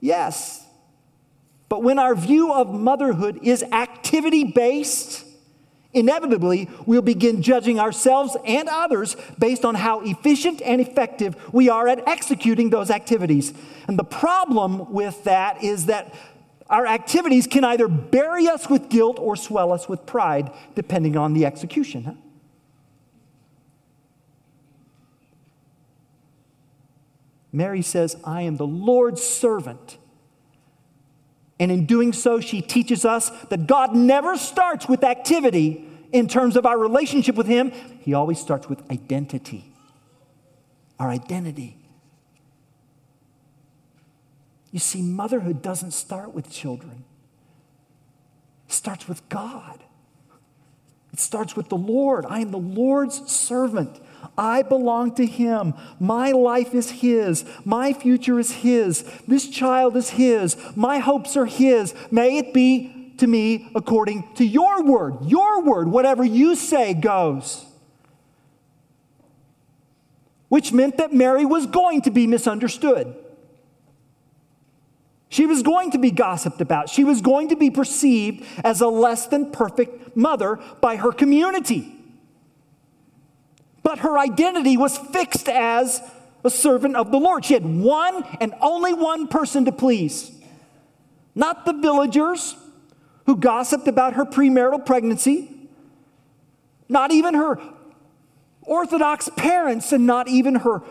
Yes. 0.00 0.66
But 1.68 1.82
when 1.84 1.98
our 1.98 2.14
view 2.14 2.52
of 2.52 2.74
motherhood 2.74 3.38
is 3.42 3.62
activity 3.62 4.44
based, 4.44 5.24
inevitably 5.94 6.68
we'll 6.86 7.02
begin 7.02 7.42
judging 7.42 7.78
ourselves 7.78 8.36
and 8.44 8.68
others 8.68 9.16
based 9.38 9.64
on 9.64 9.74
how 9.74 10.00
efficient 10.00 10.62
and 10.62 10.80
effective 10.80 11.36
we 11.52 11.68
are 11.68 11.88
at 11.88 12.06
executing 12.08 12.70
those 12.70 12.90
activities. 12.90 13.52
And 13.88 13.98
the 13.98 14.04
problem 14.04 14.92
with 14.92 15.24
that 15.24 15.62
is 15.62 15.86
that 15.86 16.14
our 16.70 16.86
activities 16.86 17.46
can 17.46 17.64
either 17.64 17.86
bury 17.88 18.48
us 18.48 18.70
with 18.70 18.88
guilt 18.88 19.18
or 19.18 19.36
swell 19.36 19.72
us 19.72 19.88
with 19.88 20.06
pride, 20.06 20.50
depending 20.74 21.16
on 21.16 21.34
the 21.34 21.44
execution. 21.44 22.04
Huh? 22.04 22.12
Mary 27.52 27.82
says, 27.82 28.16
I 28.24 28.42
am 28.42 28.56
the 28.56 28.66
Lord's 28.66 29.22
servant. 29.22 29.98
And 31.62 31.70
in 31.70 31.86
doing 31.86 32.12
so, 32.12 32.40
she 32.40 32.60
teaches 32.60 33.04
us 33.04 33.30
that 33.50 33.68
God 33.68 33.94
never 33.94 34.36
starts 34.36 34.88
with 34.88 35.04
activity 35.04 35.86
in 36.10 36.26
terms 36.26 36.56
of 36.56 36.66
our 36.66 36.76
relationship 36.76 37.36
with 37.36 37.46
Him, 37.46 37.70
He 38.00 38.14
always 38.14 38.40
starts 38.40 38.68
with 38.68 38.82
identity. 38.90 39.72
Our 40.98 41.08
identity. 41.08 41.76
You 44.72 44.80
see, 44.80 45.02
motherhood 45.02 45.62
doesn't 45.62 45.92
start 45.92 46.34
with 46.34 46.50
children, 46.50 47.04
it 48.66 48.72
starts 48.72 49.06
with 49.06 49.28
God. 49.28 49.84
It 51.12 51.20
starts 51.20 51.54
with 51.54 51.68
the 51.68 51.76
Lord. 51.76 52.26
I 52.26 52.40
am 52.40 52.50
the 52.50 52.58
Lord's 52.58 53.30
servant. 53.30 54.00
I 54.36 54.62
belong 54.62 55.14
to 55.16 55.26
Him. 55.26 55.74
My 56.00 56.30
life 56.32 56.74
is 56.74 56.90
His. 56.90 57.44
My 57.64 57.92
future 57.92 58.38
is 58.38 58.50
His. 58.50 59.02
This 59.26 59.48
child 59.48 59.96
is 59.96 60.10
His. 60.10 60.56
My 60.76 60.98
hopes 60.98 61.36
are 61.36 61.46
His. 61.46 61.94
May 62.10 62.38
it 62.38 62.54
be 62.54 63.14
to 63.18 63.26
me 63.26 63.70
according 63.74 64.34
to 64.34 64.44
your 64.44 64.82
word. 64.84 65.26
Your 65.26 65.62
word, 65.62 65.88
whatever 65.88 66.24
you 66.24 66.56
say 66.56 66.94
goes. 66.94 67.64
Which 70.48 70.72
meant 70.72 70.98
that 70.98 71.12
Mary 71.12 71.44
was 71.44 71.66
going 71.66 72.02
to 72.02 72.10
be 72.10 72.26
misunderstood. 72.26 73.16
She 75.28 75.46
was 75.46 75.62
going 75.62 75.92
to 75.92 75.98
be 75.98 76.10
gossiped 76.10 76.60
about. 76.60 76.90
She 76.90 77.04
was 77.04 77.22
going 77.22 77.48
to 77.48 77.56
be 77.56 77.70
perceived 77.70 78.44
as 78.62 78.82
a 78.82 78.88
less 78.88 79.26
than 79.26 79.50
perfect 79.50 80.14
mother 80.14 80.60
by 80.82 80.96
her 80.96 81.10
community. 81.10 82.01
But 83.82 84.00
her 84.00 84.18
identity 84.18 84.76
was 84.76 84.96
fixed 84.96 85.48
as 85.48 86.02
a 86.44 86.50
servant 86.50 86.96
of 86.96 87.10
the 87.10 87.18
Lord. 87.18 87.44
She 87.44 87.54
had 87.54 87.64
one 87.64 88.24
and 88.40 88.54
only 88.60 88.94
one 88.94 89.28
person 89.28 89.64
to 89.64 89.72
please. 89.72 90.30
Not 91.34 91.64
the 91.64 91.72
villagers 91.72 92.56
who 93.26 93.36
gossiped 93.36 93.88
about 93.88 94.14
her 94.14 94.24
premarital 94.24 94.84
pregnancy, 94.84 95.50
not 96.88 97.12
even 97.12 97.34
her 97.34 97.60
Orthodox 98.62 99.28
parents, 99.36 99.92
and 99.92 100.06
not 100.06 100.28
even 100.28 100.56
her 100.56 100.82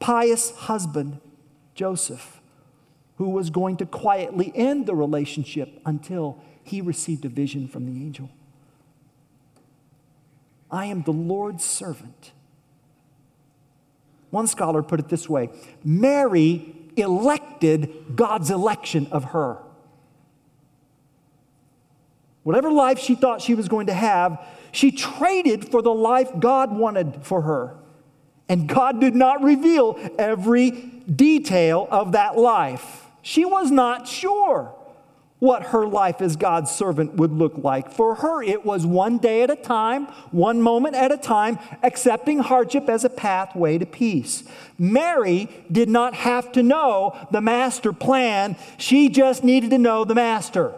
pious 0.00 0.50
husband, 0.50 1.20
Joseph 1.74 2.40
who 3.20 3.28
was 3.28 3.50
going 3.50 3.76
to 3.76 3.84
quietly 3.84 4.50
end 4.54 4.86
the 4.86 4.94
relationship 4.94 5.78
until 5.84 6.42
he 6.64 6.80
received 6.80 7.22
a 7.26 7.28
vision 7.28 7.68
from 7.68 7.84
the 7.84 8.02
angel. 8.02 8.30
I 10.70 10.86
am 10.86 11.02
the 11.02 11.12
Lord's 11.12 11.62
servant. 11.62 12.32
One 14.30 14.46
scholar 14.46 14.82
put 14.82 15.00
it 15.00 15.08
this 15.08 15.28
way 15.28 15.50
Mary 15.84 16.74
elected 16.96 18.16
God's 18.16 18.50
election 18.50 19.08
of 19.10 19.24
her. 19.24 19.58
Whatever 22.42 22.70
life 22.70 22.98
she 22.98 23.14
thought 23.14 23.42
she 23.42 23.54
was 23.54 23.68
going 23.68 23.88
to 23.88 23.92
have, 23.92 24.44
she 24.72 24.90
traded 24.90 25.70
for 25.70 25.82
the 25.82 25.92
life 25.92 26.30
God 26.38 26.74
wanted 26.74 27.20
for 27.22 27.42
her. 27.42 27.76
And 28.48 28.66
God 28.66 29.00
did 29.00 29.14
not 29.14 29.42
reveal 29.42 29.98
every 30.18 30.70
detail 30.70 31.86
of 31.90 32.12
that 32.12 32.36
life. 32.36 33.06
She 33.22 33.44
was 33.44 33.70
not 33.70 34.08
sure 34.08 34.74
what 35.40 35.64
her 35.64 35.86
life 35.86 36.20
as 36.20 36.36
God's 36.36 36.70
servant 36.70 37.14
would 37.14 37.32
look 37.32 37.54
like. 37.56 37.90
For 37.90 38.16
her, 38.16 38.42
it 38.42 38.64
was 38.64 38.86
one 38.86 39.18
day 39.18 39.42
at 39.42 39.50
a 39.50 39.56
time, 39.56 40.06
one 40.30 40.62
moment 40.62 40.94
at 40.94 41.10
a 41.10 41.16
time, 41.16 41.58
accepting 41.82 42.38
hardship 42.38 42.88
as 42.88 43.04
a 43.04 43.10
pathway 43.10 43.78
to 43.78 43.86
peace. 43.86 44.44
Mary 44.78 45.48
did 45.72 45.88
not 45.88 46.14
have 46.14 46.52
to 46.52 46.62
know 46.62 47.18
the 47.32 47.40
master 47.40 47.92
plan, 47.92 48.56
she 48.76 49.08
just 49.08 49.42
needed 49.42 49.70
to 49.70 49.78
know 49.78 50.04
the 50.04 50.14
master. 50.14 50.74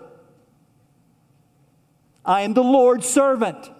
I 2.24 2.42
am 2.42 2.54
the 2.54 2.62
Lord's 2.62 3.08
servant. 3.08 3.70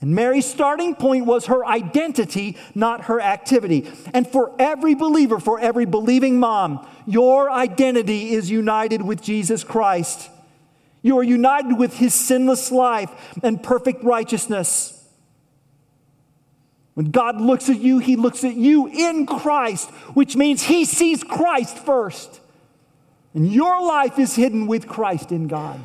And 0.00 0.14
Mary's 0.14 0.46
starting 0.46 0.94
point 0.94 1.26
was 1.26 1.46
her 1.46 1.66
identity, 1.66 2.56
not 2.74 3.04
her 3.06 3.20
activity. 3.20 3.90
And 4.14 4.28
for 4.28 4.54
every 4.58 4.94
believer, 4.94 5.40
for 5.40 5.58
every 5.58 5.86
believing 5.86 6.38
mom, 6.38 6.86
your 7.06 7.50
identity 7.50 8.30
is 8.30 8.48
united 8.48 9.02
with 9.02 9.20
Jesus 9.20 9.64
Christ. 9.64 10.30
You 11.02 11.18
are 11.18 11.24
united 11.24 11.78
with 11.78 11.94
his 11.96 12.14
sinless 12.14 12.70
life 12.70 13.10
and 13.42 13.60
perfect 13.60 14.04
righteousness. 14.04 14.94
When 16.94 17.10
God 17.10 17.40
looks 17.40 17.68
at 17.68 17.78
you, 17.78 17.98
he 17.98 18.16
looks 18.16 18.44
at 18.44 18.54
you 18.54 18.86
in 18.88 19.26
Christ, 19.26 19.88
which 20.14 20.36
means 20.36 20.62
he 20.62 20.84
sees 20.84 21.24
Christ 21.24 21.76
first. 21.78 22.40
And 23.34 23.52
your 23.52 23.82
life 23.86 24.18
is 24.18 24.34
hidden 24.34 24.66
with 24.66 24.88
Christ 24.88 25.32
in 25.32 25.48
God. 25.48 25.80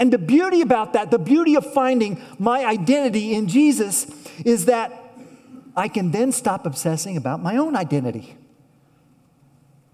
And 0.00 0.10
the 0.10 0.18
beauty 0.18 0.62
about 0.62 0.94
that, 0.94 1.10
the 1.10 1.18
beauty 1.18 1.54
of 1.56 1.72
finding 1.74 2.20
my 2.38 2.64
identity 2.64 3.34
in 3.34 3.46
Jesus, 3.46 4.06
is 4.46 4.64
that 4.64 5.12
I 5.76 5.88
can 5.88 6.10
then 6.10 6.32
stop 6.32 6.64
obsessing 6.64 7.18
about 7.18 7.42
my 7.42 7.58
own 7.58 7.76
identity. 7.76 8.34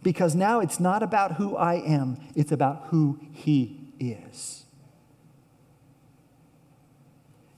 Because 0.05 0.37
now 0.37 0.61
it's 0.61 0.79
not 0.79 1.03
about 1.03 1.33
who 1.33 1.57
I 1.57 1.75
am, 1.75 2.19
it's 2.37 2.53
about 2.53 2.87
who 2.91 3.19
He 3.33 3.81
is. 3.99 4.65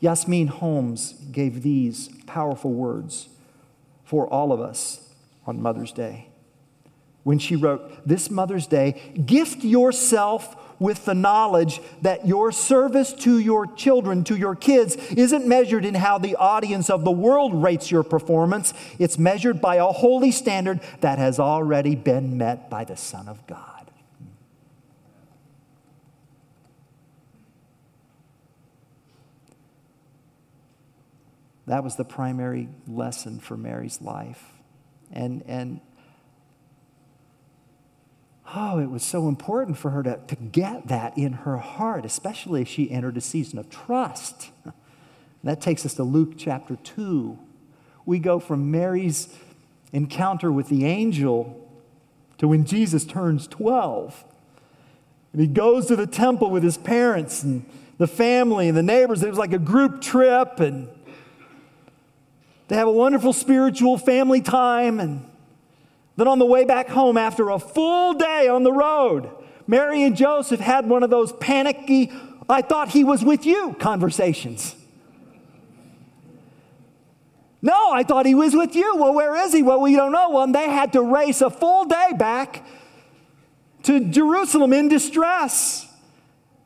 Jasmine 0.01 0.47
Holmes 0.47 1.13
gave 1.31 1.63
these 1.63 2.09
powerful 2.27 2.73
words 2.73 3.29
for 4.05 4.27
all 4.27 4.53
of 4.53 4.61
us 4.61 5.13
on 5.47 5.61
Mother's 5.61 5.93
Day. 5.93 6.29
When 7.25 7.39
she 7.39 7.57
wrote, 7.57 8.07
This 8.07 8.31
Mother's 8.31 8.67
Day, 8.67 9.13
gift 9.27 9.65
yourself 9.65 10.57
with 10.79 11.05
the 11.05 11.15
knowledge 11.15 11.81
that 12.03 12.27
your 12.27 12.53
service 12.53 13.13
to 13.13 13.39
your 13.39 13.67
children, 13.67 14.25
to 14.25 14.37
your 14.37 14.55
kids, 14.55 14.97
isn't 14.97 15.47
measured 15.47 15.85
in 15.85 15.95
how 15.95 16.19
the 16.19 16.37
audience 16.37 16.91
of 16.91 17.05
the 17.05 17.11
world 17.11 17.63
rates 17.63 17.91
your 17.91 18.03
performance. 18.03 18.75
It's 18.99 19.19
measured 19.19 19.61
by 19.61 19.77
a 19.77 19.87
holy 19.87 20.31
standard 20.31 20.81
that 21.01 21.19
has 21.19 21.39
already 21.39 21.95
been 21.95 22.39
met 22.39 22.71
by 22.71 22.85
the 22.85 22.97
Son 22.97 23.29
of 23.29 23.47
God. 23.47 23.79
That 31.69 31.85
was 31.85 31.97
the 31.97 32.05
primary 32.05 32.71
lesson 32.87 33.41
for 33.41 33.55
Mary's 33.55 34.01
life. 34.01 34.43
And, 35.13 35.43
and 35.47 35.81
oh, 38.55 38.79
it 38.79 38.91
was 38.91 39.03
so 39.03 39.29
important 39.29 39.77
for 39.77 39.91
her 39.91 40.03
to, 40.03 40.19
to 40.27 40.37
get 40.37 40.89
that 40.89 41.17
in 41.19 41.33
her 41.33 41.59
heart, 41.59 42.05
especially 42.05 42.63
as 42.63 42.69
she 42.69 42.91
entered 42.91 43.17
a 43.17 43.21
season 43.21 43.59
of 43.59 43.71
trust. 43.71 44.51
That 45.45 45.61
takes 45.61 45.87
us 45.87 45.95
to 45.95 46.03
Luke 46.03 46.33
chapter 46.37 46.75
2. 46.75 47.39
We 48.05 48.19
go 48.19 48.41
from 48.41 48.73
Mary's 48.73 49.29
encounter 49.93 50.51
with 50.51 50.69
the 50.69 50.85
angel 50.85 51.71
to 52.39 52.49
when 52.49 52.65
Jesus 52.65 53.05
turns 53.05 53.47
12. 53.47 54.25
And 55.33 55.41
he 55.41 55.47
goes 55.47 55.87
to 55.87 55.97
the 55.97 56.07
temple 56.07 56.51
with 56.51 56.63
his 56.63 56.77
parents 56.77 57.43
and 57.43 57.65
the 57.99 58.07
family 58.07 58.69
and 58.69 58.77
the 58.77 58.83
neighbors. 58.83 59.23
It 59.23 59.29
was 59.29 59.39
like 59.39 59.53
a 59.53 59.59
group 59.59 60.01
trip, 60.01 60.61
and 60.61 60.89
they 62.69 62.77
have 62.77 62.89
a 62.89 62.93
wonderful 62.93 63.33
spiritual 63.33 63.99
family 63.99 64.41
time. 64.41 65.01
And 65.01 65.25
then 66.19 66.27
on 66.27 66.41
the 66.41 66.45
way 66.45 66.65
back 66.65 66.89
home, 66.89 67.17
after 67.17 67.49
a 67.49 67.61
full 67.61 68.13
day 68.13 68.49
on 68.49 68.65
the 68.65 68.73
road, 68.73 69.31
Mary 69.69 70.03
and 70.03 70.17
Joseph 70.17 70.59
had 70.59 70.89
one 70.89 71.05
of 71.05 71.11
those 71.11 71.33
panicky, 71.35 72.11
I 72.49 72.61
thought 72.61 72.89
he 72.89 73.05
was 73.05 73.25
with 73.25 73.47
you 73.47 73.77
conversations. 73.79 74.75
No, 77.63 77.93
I 77.93 78.03
thought 78.03 78.27
he 78.27 78.35
was 78.35 78.53
with 78.57 78.75
you. 78.75 78.97
Well, 78.97 79.15
where 79.15 79.37
is 79.37 79.53
he? 79.53 79.63
Well, 79.63 79.81
we 79.81 79.95
don't 79.95 80.11
know. 80.11 80.31
Well, 80.31 80.51
they 80.51 80.69
had 80.69 80.93
to 80.95 81.03
race 81.03 81.41
a 81.41 81.51
full 81.51 81.85
day 81.85 82.11
back 82.19 82.67
to 83.85 84.01
Jerusalem 84.11 84.73
in 84.73 84.89
distress. 84.89 85.87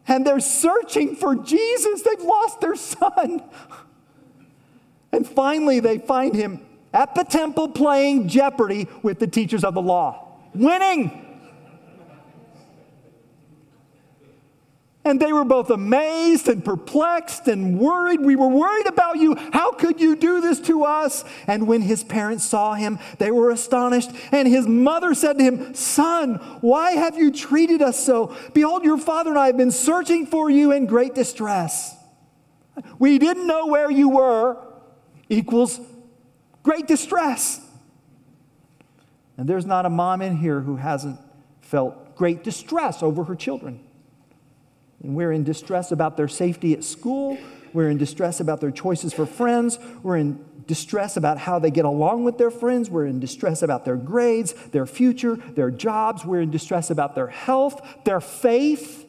And 0.08 0.26
they're 0.26 0.40
searching 0.40 1.14
for 1.14 1.36
Jesus. 1.36 2.00
They've 2.00 2.22
lost 2.22 2.62
their 2.62 2.76
son. 2.76 3.42
And 5.12 5.28
finally, 5.28 5.78
they 5.80 5.98
find 5.98 6.34
him 6.34 6.64
at 6.92 7.14
the 7.14 7.24
temple 7.24 7.68
playing 7.68 8.28
Jeopardy 8.28 8.88
with 9.02 9.18
the 9.18 9.26
teachers 9.26 9.64
of 9.64 9.74
the 9.74 9.82
law, 9.82 10.38
winning. 10.54 11.28
And 15.04 15.20
they 15.20 15.32
were 15.32 15.44
both 15.44 15.70
amazed 15.70 16.46
and 16.46 16.64
perplexed 16.64 17.48
and 17.48 17.80
worried. 17.80 18.20
We 18.20 18.36
were 18.36 18.46
worried 18.46 18.86
about 18.86 19.16
you. 19.16 19.34
How 19.52 19.72
could 19.72 20.00
you 20.00 20.14
do 20.14 20.40
this 20.40 20.60
to 20.60 20.84
us? 20.84 21.24
And 21.48 21.66
when 21.66 21.82
his 21.82 22.04
parents 22.04 22.44
saw 22.44 22.74
him, 22.74 23.00
they 23.18 23.32
were 23.32 23.50
astonished. 23.50 24.10
And 24.30 24.46
his 24.46 24.68
mother 24.68 25.14
said 25.14 25.38
to 25.38 25.44
him, 25.44 25.74
Son, 25.74 26.34
why 26.60 26.92
have 26.92 27.18
you 27.18 27.32
treated 27.32 27.82
us 27.82 27.98
so? 27.98 28.36
Behold, 28.54 28.84
your 28.84 28.96
father 28.96 29.30
and 29.30 29.38
I 29.40 29.46
have 29.48 29.56
been 29.56 29.72
searching 29.72 30.24
for 30.24 30.48
you 30.48 30.70
in 30.70 30.86
great 30.86 31.16
distress. 31.16 31.96
We 33.00 33.18
didn't 33.18 33.48
know 33.48 33.66
where 33.66 33.90
you 33.90 34.08
were, 34.08 34.56
equals 35.28 35.80
great 36.62 36.86
distress. 36.86 37.60
And 39.36 39.48
there's 39.48 39.66
not 39.66 39.86
a 39.86 39.90
mom 39.90 40.22
in 40.22 40.36
here 40.36 40.60
who 40.60 40.76
hasn't 40.76 41.18
felt 41.60 42.16
great 42.16 42.44
distress 42.44 43.02
over 43.02 43.24
her 43.24 43.34
children. 43.34 43.80
And 45.02 45.16
we're 45.16 45.32
in 45.32 45.42
distress 45.42 45.90
about 45.90 46.16
their 46.16 46.28
safety 46.28 46.72
at 46.74 46.84
school. 46.84 47.38
We're 47.72 47.88
in 47.88 47.98
distress 47.98 48.40
about 48.40 48.60
their 48.60 48.70
choices 48.70 49.12
for 49.12 49.26
friends. 49.26 49.78
We're 50.02 50.18
in 50.18 50.44
distress 50.66 51.16
about 51.16 51.38
how 51.38 51.58
they 51.58 51.70
get 51.70 51.84
along 51.84 52.24
with 52.24 52.38
their 52.38 52.50
friends. 52.50 52.88
We're 52.88 53.06
in 53.06 53.18
distress 53.18 53.62
about 53.62 53.84
their 53.84 53.96
grades, 53.96 54.52
their 54.70 54.86
future, 54.86 55.36
their 55.36 55.70
jobs. 55.70 56.24
We're 56.24 56.42
in 56.42 56.50
distress 56.50 56.90
about 56.90 57.14
their 57.14 57.28
health, 57.28 57.80
their 58.04 58.20
faith. 58.20 59.06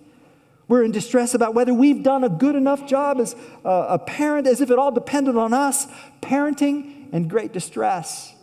We're 0.68 0.84
in 0.84 0.92
distress 0.92 1.34
about 1.36 1.54
whether 1.54 1.74
we've 1.74 2.02
done 2.02 2.24
a 2.24 2.30
good 2.30 2.56
enough 2.56 2.88
job 2.88 3.20
as 3.20 3.36
a 3.66 4.00
parent, 4.00 4.48
as 4.48 4.62
if 4.62 4.72
it 4.72 4.80
all 4.80 4.92
depended 4.92 5.36
on 5.36 5.54
us. 5.54 5.86
Parenting 6.22 7.03
and 7.14 7.30
great 7.30 7.54
distress 7.54 8.34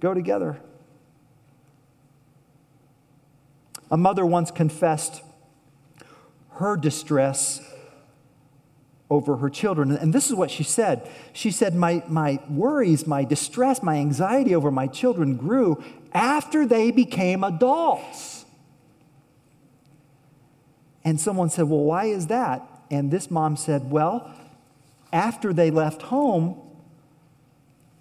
go 0.00 0.14
together. 0.14 0.58
A 3.90 3.96
mother 3.96 4.24
once 4.24 4.50
confessed 4.50 5.22
her 6.52 6.76
distress 6.76 7.60
over 9.10 9.36
her 9.36 9.50
children. 9.50 9.90
And 9.90 10.12
this 10.12 10.28
is 10.28 10.34
what 10.34 10.50
she 10.50 10.62
said. 10.62 11.10
She 11.32 11.50
said, 11.50 11.74
My, 11.74 12.02
my 12.08 12.38
worries, 12.48 13.06
my 13.06 13.24
distress, 13.24 13.82
my 13.82 13.96
anxiety 13.96 14.54
over 14.54 14.70
my 14.70 14.86
children 14.86 15.36
grew 15.36 15.82
after 16.12 16.64
they 16.64 16.90
became 16.90 17.42
adults. 17.42 18.44
And 21.04 21.20
someone 21.20 21.50
said, 21.50 21.68
Well, 21.68 21.82
why 21.82 22.06
is 22.06 22.28
that? 22.28 22.66
And 22.90 23.10
this 23.10 23.30
mom 23.30 23.56
said, 23.56 23.90
Well, 23.90 24.32
after 25.12 25.52
they 25.52 25.70
left 25.70 26.02
home, 26.02 26.63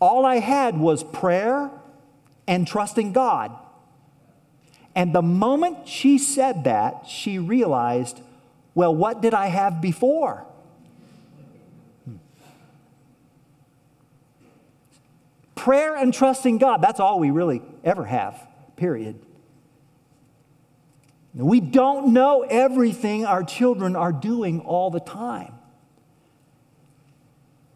all 0.03 0.25
I 0.25 0.35
had 0.39 0.77
was 0.77 1.03
prayer 1.03 1.71
and 2.47 2.67
trusting 2.67 3.13
God. 3.13 3.51
And 4.95 5.13
the 5.13 5.21
moment 5.21 5.87
she 5.87 6.17
said 6.17 6.65
that, 6.65 7.07
she 7.07 7.39
realized 7.39 8.21
well, 8.75 8.93
what 8.95 9.21
did 9.21 9.35
I 9.35 9.47
have 9.47 9.81
before? 9.81 10.45
Prayer 15.53 15.95
and 15.95 16.11
trusting 16.11 16.57
God, 16.57 16.81
that's 16.81 16.99
all 16.99 17.19
we 17.19 17.29
really 17.29 17.61
ever 17.83 18.03
have, 18.03 18.47
period. 18.75 19.19
We 21.35 21.59
don't 21.59 22.13
know 22.13 22.41
everything 22.41 23.25
our 23.25 23.43
children 23.43 23.95
are 23.95 24.11
doing 24.11 24.61
all 24.61 24.89
the 24.89 24.99
time. 24.99 25.53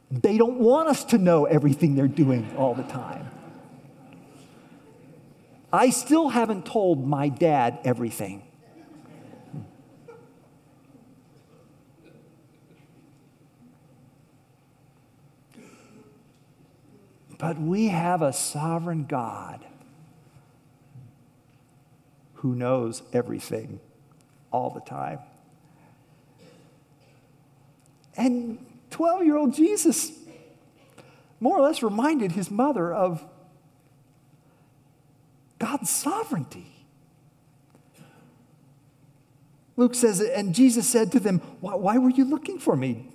They 0.09 0.37
don't 0.37 0.59
want 0.59 0.87
us 0.87 1.03
to 1.05 1.17
know 1.17 1.45
everything 1.45 1.95
they're 1.95 2.07
doing 2.07 2.55
all 2.57 2.73
the 2.73 2.83
time. 2.83 3.29
I 5.71 5.89
still 5.89 6.29
haven't 6.29 6.65
told 6.65 7.05
my 7.05 7.27
dad 7.27 7.79
everything. 7.83 8.43
But 17.37 17.59
we 17.59 17.89
have 17.89 18.21
a 18.21 18.33
sovereign 18.33 19.05
God 19.05 19.65
who 22.35 22.55
knows 22.55 23.03
everything 23.13 23.79
all 24.51 24.69
the 24.69 24.79
time. 24.81 25.19
And 28.15 28.65
12 28.89 29.26
year 29.26 29.38
old 29.38 29.54
Jesus 29.54 30.12
more 31.39 31.58
or 31.58 31.62
less 31.62 31.84
reminded 31.84 32.32
his 32.32 32.50
mother 32.50 32.91
of 32.91 33.23
God's 35.60 35.89
sovereignty. 35.89 36.71
Luke 39.76 39.93
says, 39.93 40.21
and 40.21 40.56
Jesus 40.56 40.88
said 40.88 41.12
to 41.12 41.19
them, 41.19 41.39
Why, 41.60 41.76
why 41.76 41.97
were 42.00 42.10
you 42.10 42.26
looking 42.26 42.58
for 42.58 42.76
me? 42.76 43.12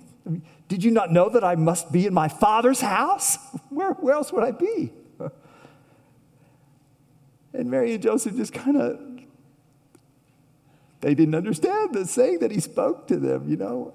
Did 0.69 0.83
you 0.83 0.91
not 0.91 1.11
know 1.11 1.27
that 1.27 1.43
I 1.43 1.55
must 1.55 1.91
be 1.91 2.05
in 2.05 2.13
my 2.13 2.29
Father's 2.29 2.79
house? 2.79 3.37
Where, 3.69 3.91
where 3.91 4.15
else 4.15 4.31
would 4.31 4.43
I 4.43 4.51
be? 4.51 4.93
And 7.53 7.69
Mary 7.69 7.93
and 7.93 8.01
Joseph 8.01 8.35
just 8.35 8.53
kind 8.53 8.77
of, 8.77 8.99
they 11.01 11.13
didn't 11.13 11.35
understand 11.35 11.93
the 11.93 12.05
saying 12.05 12.39
that 12.39 12.51
he 12.51 12.59
spoke 12.59 13.07
to 13.07 13.17
them, 13.17 13.47
you 13.47 13.57
know. 13.57 13.93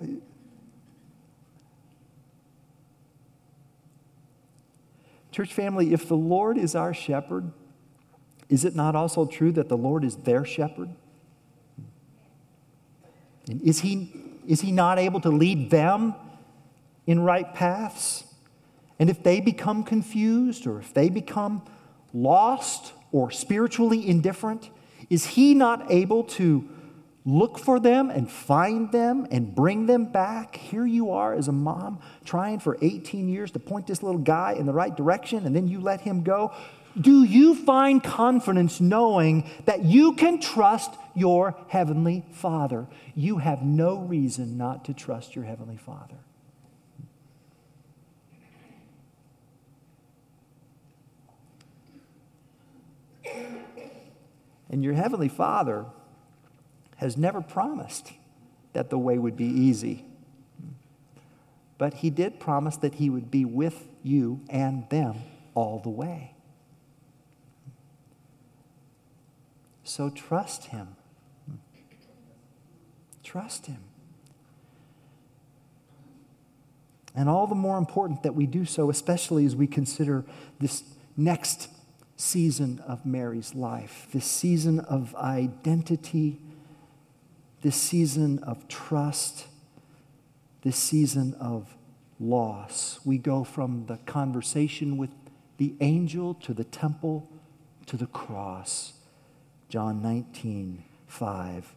Church 5.38 5.54
family, 5.54 5.92
if 5.92 6.08
the 6.08 6.16
Lord 6.16 6.58
is 6.58 6.74
our 6.74 6.92
shepherd, 6.92 7.52
is 8.48 8.64
it 8.64 8.74
not 8.74 8.96
also 8.96 9.24
true 9.24 9.52
that 9.52 9.68
the 9.68 9.76
Lord 9.76 10.02
is 10.02 10.16
their 10.16 10.44
shepherd? 10.44 10.88
And 13.48 13.62
is 13.62 13.78
he, 13.78 14.12
is 14.48 14.62
he 14.62 14.72
not 14.72 14.98
able 14.98 15.20
to 15.20 15.28
lead 15.28 15.70
them 15.70 16.16
in 17.06 17.20
right 17.20 17.54
paths? 17.54 18.24
And 18.98 19.08
if 19.08 19.22
they 19.22 19.38
become 19.38 19.84
confused 19.84 20.66
or 20.66 20.80
if 20.80 20.92
they 20.92 21.08
become 21.08 21.62
lost 22.12 22.92
or 23.12 23.30
spiritually 23.30 24.08
indifferent, 24.08 24.70
is 25.08 25.24
He 25.24 25.54
not 25.54 25.88
able 25.88 26.24
to 26.24 26.68
look 27.28 27.58
for 27.58 27.78
them 27.78 28.08
and 28.08 28.30
find 28.30 28.90
them 28.90 29.26
and 29.30 29.54
bring 29.54 29.84
them 29.86 30.06
back? 30.06 30.56
Here 30.56 30.86
you 30.86 31.10
are 31.10 31.34
as 31.34 31.46
a 31.46 31.52
mom 31.52 32.00
trying 32.24 32.58
for 32.58 32.78
18 32.80 33.28
years 33.28 33.50
to 33.52 33.58
point 33.58 33.86
this 33.86 34.02
little 34.02 34.20
guy 34.20 34.54
in 34.54 34.64
the 34.64 34.72
right 34.72 34.96
direction 34.96 35.44
and 35.44 35.54
then 35.54 35.68
you 35.68 35.80
let 35.80 36.00
him 36.00 36.22
go. 36.22 36.52
Do 36.98 37.22
you 37.22 37.54
find 37.54 38.02
confidence 38.02 38.80
knowing 38.80 39.48
that 39.66 39.84
you 39.84 40.14
can 40.14 40.40
trust 40.40 40.94
your 41.14 41.54
Heavenly 41.68 42.24
Father? 42.32 42.86
You 43.14 43.38
have 43.38 43.62
no 43.62 43.98
reason 43.98 44.56
not 44.56 44.86
to 44.86 44.94
trust 44.94 45.36
your 45.36 45.44
Heavenly 45.44 45.76
Father. 45.76 46.16
And 54.70 54.82
your 54.82 54.94
Heavenly 54.94 55.28
Father 55.28 55.86
has 56.98 57.16
never 57.16 57.40
promised 57.40 58.12
that 58.72 58.90
the 58.90 58.98
way 58.98 59.18
would 59.18 59.36
be 59.36 59.46
easy. 59.46 60.04
But 61.78 61.94
He 61.94 62.10
did 62.10 62.38
promise 62.38 62.76
that 62.76 62.94
He 62.94 63.08
would 63.08 63.30
be 63.30 63.44
with 63.44 63.88
you 64.02 64.40
and 64.48 64.88
them 64.90 65.22
all 65.54 65.78
the 65.78 65.90
way. 65.90 66.34
So 69.84 70.10
trust 70.10 70.66
Him. 70.66 70.96
Trust 73.22 73.66
Him. 73.66 73.78
And 77.14 77.28
all 77.28 77.46
the 77.46 77.54
more 77.54 77.78
important 77.78 78.22
that 78.22 78.34
we 78.34 78.46
do 78.46 78.64
so, 78.64 78.90
especially 78.90 79.44
as 79.44 79.56
we 79.56 79.66
consider 79.66 80.24
this 80.60 80.82
next 81.16 81.68
season 82.16 82.80
of 82.86 83.06
Mary's 83.06 83.54
life, 83.54 84.08
this 84.12 84.24
season 84.24 84.80
of 84.80 85.14
identity, 85.14 86.40
this 87.62 87.76
season 87.76 88.38
of 88.40 88.68
trust, 88.68 89.46
this 90.62 90.76
season 90.76 91.34
of 91.40 91.76
loss. 92.20 93.00
We 93.04 93.18
go 93.18 93.44
from 93.44 93.86
the 93.86 93.98
conversation 93.98 94.96
with 94.96 95.10
the 95.58 95.74
angel 95.80 96.34
to 96.34 96.54
the 96.54 96.64
temple 96.64 97.28
to 97.86 97.96
the 97.96 98.06
cross. 98.06 98.94
John 99.68 100.02
19, 100.02 100.84
5. 101.06 101.74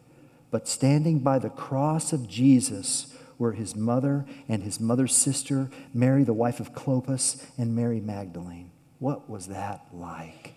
But 0.50 0.68
standing 0.68 1.20
by 1.20 1.38
the 1.38 1.50
cross 1.50 2.12
of 2.12 2.28
Jesus 2.28 3.14
were 3.38 3.52
his 3.52 3.74
mother 3.74 4.24
and 4.48 4.62
his 4.62 4.78
mother's 4.78 5.16
sister, 5.16 5.70
Mary, 5.92 6.22
the 6.24 6.32
wife 6.32 6.60
of 6.60 6.74
Clopas, 6.74 7.44
and 7.58 7.74
Mary 7.74 8.00
Magdalene. 8.00 8.70
What 8.98 9.28
was 9.28 9.48
that 9.48 9.86
like? 9.92 10.54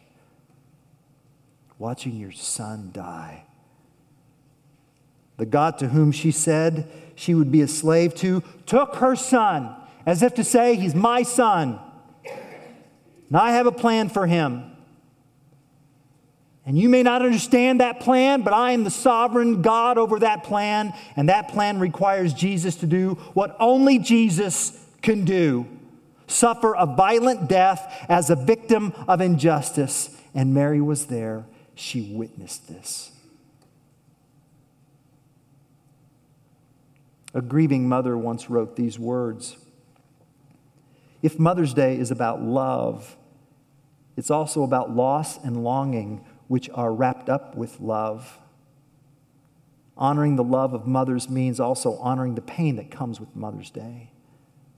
Watching 1.79 2.15
your 2.17 2.31
son 2.31 2.91
die. 2.93 3.45
The 5.37 5.45
God 5.45 5.77
to 5.79 5.89
whom 5.89 6.11
she 6.11 6.31
said 6.31 6.89
she 7.15 7.33
would 7.33 7.51
be 7.51 7.61
a 7.61 7.67
slave 7.67 8.15
to 8.15 8.43
took 8.65 8.95
her 8.95 9.15
son, 9.15 9.75
as 10.05 10.21
if 10.21 10.33
to 10.35 10.43
say, 10.43 10.75
He's 10.75 10.95
my 10.95 11.23
son. 11.23 11.79
And 13.29 13.37
I 13.37 13.51
have 13.51 13.65
a 13.65 13.71
plan 13.71 14.09
for 14.09 14.27
him. 14.27 14.71
And 16.65 16.77
you 16.77 16.89
may 16.89 17.03
not 17.03 17.21
understand 17.21 17.79
that 17.79 17.99
plan, 17.99 18.41
but 18.41 18.53
I 18.53 18.71
am 18.71 18.83
the 18.83 18.89
sovereign 18.89 19.61
God 19.61 19.97
over 19.97 20.19
that 20.19 20.43
plan, 20.43 20.93
and 21.15 21.29
that 21.29 21.49
plan 21.49 21.79
requires 21.79 22.33
Jesus 22.33 22.75
to 22.77 22.87
do 22.87 23.15
what 23.33 23.55
only 23.59 23.99
Jesus 23.99 24.79
can 25.01 25.25
do 25.25 25.67
suffer 26.27 26.73
a 26.73 26.85
violent 26.85 27.47
death 27.47 28.05
as 28.09 28.29
a 28.29 28.35
victim 28.35 28.93
of 29.07 29.21
injustice. 29.21 30.09
And 30.33 30.53
Mary 30.53 30.81
was 30.81 31.05
there, 31.05 31.45
she 31.75 32.13
witnessed 32.13 32.67
this. 32.67 33.11
A 37.35 37.41
grieving 37.41 37.87
mother 37.87 38.17
once 38.17 38.49
wrote 38.49 38.77
these 38.77 38.97
words 38.97 39.57
If 41.21 41.37
Mother's 41.37 41.73
Day 41.73 41.99
is 41.99 42.09
about 42.09 42.41
love, 42.41 43.17
it's 44.15 44.31
also 44.31 44.63
about 44.63 44.95
loss 44.95 45.37
and 45.43 45.63
longing 45.63 46.23
which 46.47 46.69
are 46.73 46.93
wrapped 46.93 47.29
up 47.29 47.55
with 47.55 47.81
love. 47.81 48.39
Honoring 49.97 50.37
the 50.37 50.43
love 50.43 50.73
of 50.73 50.87
mothers 50.87 51.29
means 51.29 51.59
also 51.59 51.97
honoring 51.97 52.35
the 52.35 52.41
pain 52.41 52.77
that 52.77 52.89
comes 52.89 53.19
with 53.19 53.35
Mother's 53.35 53.69
Day. 53.69 54.11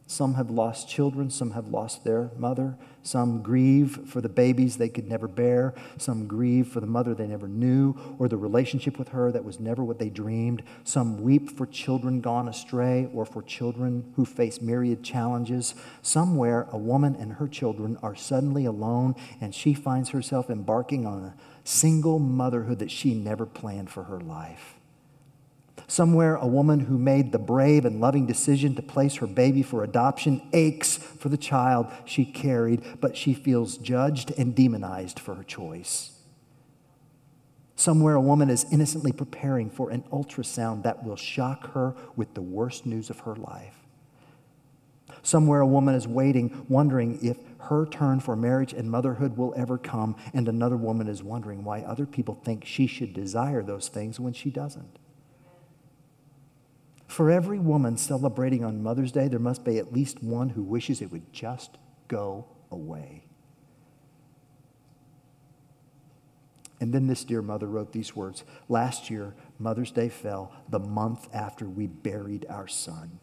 Some 0.10 0.36
have 0.36 0.50
lost 0.50 0.88
children, 0.88 1.30
some 1.30 1.52
have 1.52 1.68
lost 1.68 2.06
their 2.06 2.32
mother, 2.38 2.78
some 3.04 3.42
grieve 3.42 4.08
for 4.08 4.22
the 4.22 4.30
babies 4.30 4.78
they 4.78 4.88
could 4.88 5.06
never 5.06 5.28
bear, 5.28 5.74
some 5.98 6.28
grieve 6.28 6.70
for 6.70 6.80
the 6.80 6.88
mother 6.88 7.14
they 7.14 7.28
never 7.28 7.50
knew 7.50 7.94
or 8.18 8.30
the 8.30 8.38
relationship 8.38 8.98
with 8.98 9.10
her 9.10 9.34
that 9.34 9.44
was 9.44 9.60
never 9.60 9.84
what 9.84 10.00
they 10.00 10.10
dreamed, 10.10 10.64
some 10.86 11.22
weep 11.22 11.52
for 11.52 11.66
children 11.66 12.22
gone 12.22 12.48
astray 12.48 13.10
or 13.14 13.26
for 13.26 13.42
children 13.42 14.14
who 14.16 14.24
face 14.24 14.62
myriad 14.62 15.04
challenges. 15.04 15.76
Somewhere, 16.02 16.70
a 16.72 16.78
woman 16.78 17.14
and 17.14 17.34
her 17.34 17.48
children 17.50 17.98
are 18.02 18.16
suddenly 18.16 18.64
alone 18.64 19.14
and 19.42 19.54
she 19.54 19.74
finds 19.74 20.12
herself 20.12 20.50
embarking 20.50 21.06
on 21.06 21.22
a 21.22 21.36
single 21.66 22.18
motherhood 22.18 22.80
that 22.80 22.92
she 22.92 23.14
never 23.14 23.46
planned 23.46 23.90
for 23.90 24.04
her 24.04 24.22
life. 24.22 24.77
Somewhere, 25.90 26.36
a 26.36 26.46
woman 26.46 26.82
who 26.82 26.98
made 26.98 27.32
the 27.32 27.40
brave 27.40 27.86
and 27.86 28.02
loving 28.02 28.26
decision 28.26 28.76
to 28.76 28.82
place 28.82 29.16
her 29.16 29.28
baby 29.28 29.64
for 29.64 29.86
adoption 29.86 30.42
aches 30.52 30.98
for 30.98 31.30
the 31.30 31.38
child 31.38 31.88
she 32.04 32.26
carried, 32.26 32.84
but 33.00 33.16
she 33.16 33.34
feels 33.34 33.78
judged 33.78 34.32
and 34.38 34.54
demonized 34.54 35.18
for 35.18 35.36
her 35.36 35.46
choice. 35.46 36.12
Somewhere, 37.78 38.16
a 38.16 38.22
woman 38.22 38.50
is 38.50 38.66
innocently 38.70 39.14
preparing 39.14 39.70
for 39.70 39.90
an 39.90 40.04
ultrasound 40.12 40.84
that 40.84 41.06
will 41.06 41.16
shock 41.16 41.72
her 41.74 41.96
with 42.18 42.34
the 42.34 42.42
worst 42.42 42.86
news 42.86 43.10
of 43.10 43.22
her 43.22 43.36
life. 43.36 43.78
Somewhere, 45.24 45.62
a 45.62 45.68
woman 45.68 45.96
is 45.96 46.08
waiting, 46.08 46.66
wondering 46.68 47.18
if 47.24 47.38
her 47.70 47.86
turn 47.86 48.20
for 48.20 48.36
marriage 48.36 48.74
and 48.74 48.92
motherhood 48.92 49.38
will 49.38 49.54
ever 49.56 49.78
come, 49.78 50.18
and 50.34 50.50
another 50.50 50.76
woman 50.76 51.08
is 51.08 51.24
wondering 51.24 51.64
why 51.64 51.82
other 51.82 52.06
people 52.06 52.36
think 52.36 52.66
she 52.66 52.88
should 52.88 53.14
desire 53.14 53.64
those 53.64 53.88
things 53.88 54.20
when 54.20 54.34
she 54.34 54.50
doesn't. 54.50 55.00
For 57.18 57.32
every 57.32 57.58
woman 57.58 57.98
celebrating 57.98 58.64
on 58.64 58.84
Mother's 58.84 59.12
Day, 59.12 59.28
there 59.28 59.40
must 59.40 59.64
be 59.64 59.80
at 59.80 59.92
least 59.92 60.22
one 60.22 60.50
who 60.50 60.62
wishes 60.62 61.02
it 61.02 61.12
would 61.12 61.34
just 61.34 61.80
go 62.08 62.46
away. 62.70 63.24
And 66.80 66.94
then 66.94 67.08
this 67.08 67.24
dear 67.24 67.42
mother 67.42 67.66
wrote 67.66 67.92
these 67.92 68.16
words 68.16 68.44
Last 68.70 69.10
year, 69.10 69.34
Mother's 69.58 69.90
Day 69.90 70.10
fell 70.10 70.54
the 70.70 70.78
month 70.78 71.28
after 71.34 71.66
we 71.68 71.88
buried 71.88 72.46
our 72.50 72.68
son. 72.68 73.18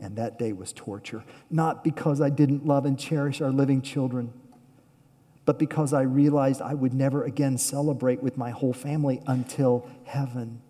And 0.00 0.16
that 0.16 0.38
day 0.38 0.54
was 0.54 0.72
torture, 0.72 1.22
not 1.50 1.84
because 1.84 2.22
I 2.22 2.30
didn't 2.30 2.64
love 2.64 2.86
and 2.86 2.98
cherish 2.98 3.42
our 3.42 3.52
living 3.52 3.82
children, 3.82 4.32
but 5.44 5.58
because 5.58 5.92
I 5.92 6.00
realized 6.00 6.62
I 6.62 6.72
would 6.72 6.94
never 6.94 7.24
again 7.24 7.58
celebrate 7.58 8.22
with 8.22 8.38
my 8.38 8.52
whole 8.52 8.72
family 8.72 9.20
until 9.26 9.86
heaven. 10.04 10.62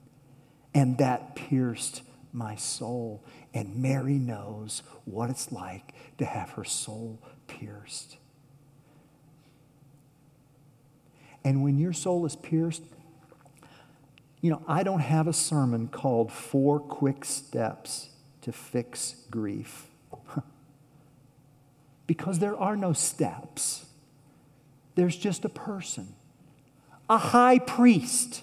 And 0.76 0.98
that 0.98 1.34
pierced 1.34 2.02
my 2.34 2.54
soul. 2.54 3.24
And 3.54 3.76
Mary 3.76 4.18
knows 4.18 4.82
what 5.06 5.30
it's 5.30 5.50
like 5.50 5.94
to 6.18 6.26
have 6.26 6.50
her 6.50 6.64
soul 6.64 7.18
pierced. 7.46 8.18
And 11.42 11.62
when 11.62 11.78
your 11.78 11.94
soul 11.94 12.26
is 12.26 12.36
pierced, 12.36 12.82
you 14.42 14.50
know, 14.50 14.62
I 14.68 14.82
don't 14.82 15.00
have 15.00 15.26
a 15.26 15.32
sermon 15.32 15.88
called 15.88 16.30
Four 16.30 16.78
Quick 16.78 17.24
Steps 17.24 18.10
to 18.42 18.52
Fix 18.52 19.24
Grief. 19.30 19.86
because 22.06 22.38
there 22.38 22.56
are 22.56 22.76
no 22.76 22.92
steps, 22.92 23.86
there's 24.94 25.16
just 25.16 25.46
a 25.46 25.48
person, 25.48 26.14
a 27.08 27.16
high 27.16 27.58
priest 27.58 28.42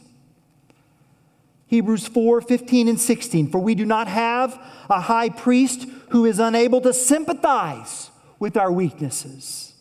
Hebrews 1.74 2.06
4 2.06 2.40
15 2.42 2.88
and 2.88 3.02
16. 3.02 3.50
For 3.50 3.58
we 3.58 3.74
do 3.74 3.84
not 3.84 4.08
have 4.08 4.64
a 4.92 5.02
high 5.02 5.30
priest 5.30 5.88
who 6.10 6.24
is 6.24 6.38
unable 6.38 6.82
to 6.82 6.94
sympathize 6.94 8.12
with 8.38 8.58
our 8.58 8.72
weaknesses, 8.72 9.74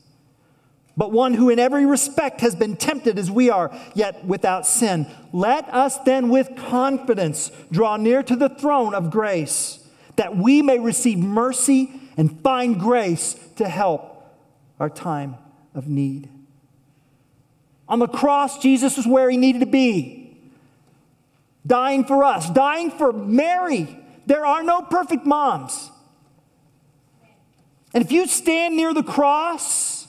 but 0.96 1.12
one 1.12 1.34
who 1.34 1.50
in 1.50 1.58
every 1.58 1.84
respect 1.84 2.40
has 2.40 2.54
been 2.54 2.76
tempted 2.76 3.18
as 3.18 3.30
we 3.30 3.50
are, 3.50 3.78
yet 3.94 4.24
without 4.24 4.66
sin. 4.66 5.06
Let 5.34 5.68
us 5.68 5.98
then 5.98 6.30
with 6.30 6.56
confidence 6.56 7.52
draw 7.70 7.98
near 7.98 8.22
to 8.22 8.36
the 8.36 8.48
throne 8.48 8.94
of 8.94 9.10
grace, 9.10 9.86
that 10.16 10.34
we 10.34 10.62
may 10.62 10.78
receive 10.78 11.18
mercy 11.18 11.92
and 12.16 12.40
find 12.40 12.80
grace 12.80 13.34
to 13.56 13.68
help 13.68 14.34
our 14.80 14.88
time 14.88 15.36
of 15.74 15.88
need. 15.88 16.30
On 17.86 17.98
the 17.98 18.08
cross, 18.08 18.58
Jesus 18.60 18.96
was 18.96 19.06
where 19.06 19.28
he 19.28 19.36
needed 19.36 19.58
to 19.60 19.66
be 19.66 20.21
dying 21.66 22.04
for 22.04 22.24
us, 22.24 22.50
dying 22.50 22.90
for 22.90 23.12
Mary. 23.12 23.98
There 24.26 24.44
are 24.46 24.62
no 24.62 24.82
perfect 24.82 25.26
moms. 25.26 25.90
And 27.94 28.04
if 28.04 28.10
you 28.10 28.26
stand 28.26 28.76
near 28.76 28.94
the 28.94 29.02
cross, 29.02 30.08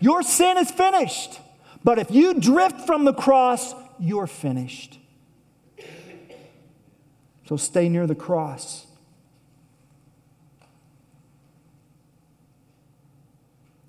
your 0.00 0.22
sin 0.22 0.56
is 0.58 0.70
finished. 0.70 1.40
But 1.82 1.98
if 1.98 2.10
you 2.10 2.34
drift 2.34 2.86
from 2.86 3.04
the 3.04 3.12
cross, 3.12 3.74
you're 3.98 4.26
finished. 4.26 4.98
So 7.46 7.56
stay 7.56 7.88
near 7.88 8.06
the 8.06 8.14
cross. 8.14 8.86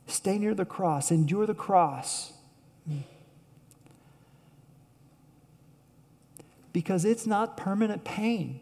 Stay 0.07 0.37
near 0.37 0.53
the 0.53 0.65
cross, 0.65 1.11
endure 1.11 1.45
the 1.45 1.53
cross. 1.53 2.33
Because 6.73 7.05
it's 7.05 7.27
not 7.27 7.57
permanent 7.57 8.03
pain. 8.03 8.59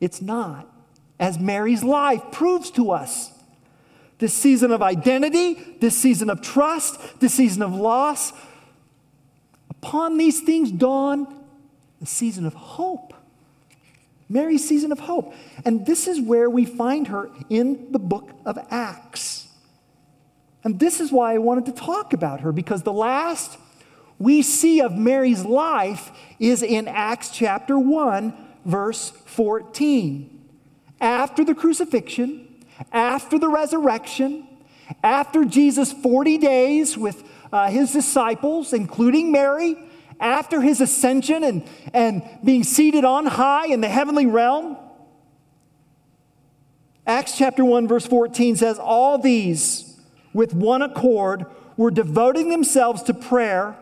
It's 0.00 0.20
not, 0.20 0.66
as 1.18 1.38
Mary's 1.38 1.84
life 1.84 2.22
proves 2.32 2.70
to 2.72 2.90
us. 2.90 3.30
This 4.18 4.32
season 4.32 4.70
of 4.70 4.80
identity, 4.82 5.76
this 5.80 5.96
season 5.96 6.30
of 6.30 6.40
trust, 6.40 7.20
this 7.20 7.34
season 7.34 7.62
of 7.62 7.74
loss, 7.74 8.32
upon 9.70 10.16
these 10.16 10.40
things 10.40 10.70
dawn 10.70 11.42
the 12.00 12.06
season 12.06 12.46
of 12.46 12.54
hope. 12.54 13.12
Mary's 14.28 14.66
season 14.66 14.92
of 14.92 15.00
hope. 15.00 15.34
And 15.64 15.84
this 15.84 16.08
is 16.08 16.20
where 16.20 16.48
we 16.48 16.64
find 16.64 17.08
her 17.08 17.30
in 17.50 17.92
the 17.92 17.98
book 17.98 18.30
of 18.44 18.58
Acts. 18.70 19.48
And 20.64 20.80
this 20.80 21.00
is 21.00 21.12
why 21.12 21.34
I 21.34 21.38
wanted 21.38 21.66
to 21.66 21.72
talk 21.72 22.12
about 22.12 22.40
her, 22.40 22.52
because 22.52 22.82
the 22.82 22.92
last 22.92 23.58
we 24.18 24.42
see 24.42 24.80
of 24.80 24.96
Mary's 24.96 25.44
life 25.44 26.12
is 26.38 26.62
in 26.62 26.88
Acts 26.88 27.30
chapter 27.30 27.78
1, 27.78 28.32
verse 28.64 29.10
14. 29.10 30.30
After 31.00 31.44
the 31.44 31.54
crucifixion, 31.54 32.48
after 32.92 33.38
the 33.38 33.48
resurrection, 33.48 34.46
after 35.02 35.44
Jesus' 35.44 35.92
40 35.92 36.38
days 36.38 36.96
with 36.96 37.24
uh, 37.52 37.68
his 37.68 37.92
disciples, 37.92 38.72
including 38.72 39.32
Mary, 39.32 39.76
after 40.20 40.60
his 40.60 40.80
ascension 40.80 41.42
and, 41.42 41.68
and 41.92 42.22
being 42.42 42.64
seated 42.64 43.04
on 43.04 43.26
high 43.26 43.66
in 43.66 43.80
the 43.80 43.88
heavenly 43.88 44.26
realm, 44.26 44.76
Acts 47.06 47.36
chapter 47.36 47.64
1, 47.64 47.86
verse 47.86 48.06
14 48.06 48.56
says, 48.56 48.78
All 48.78 49.18
these, 49.18 50.00
with 50.32 50.54
one 50.54 50.80
accord, 50.80 51.44
were 51.76 51.90
devoting 51.90 52.48
themselves 52.48 53.02
to 53.02 53.12
prayer 53.14 53.76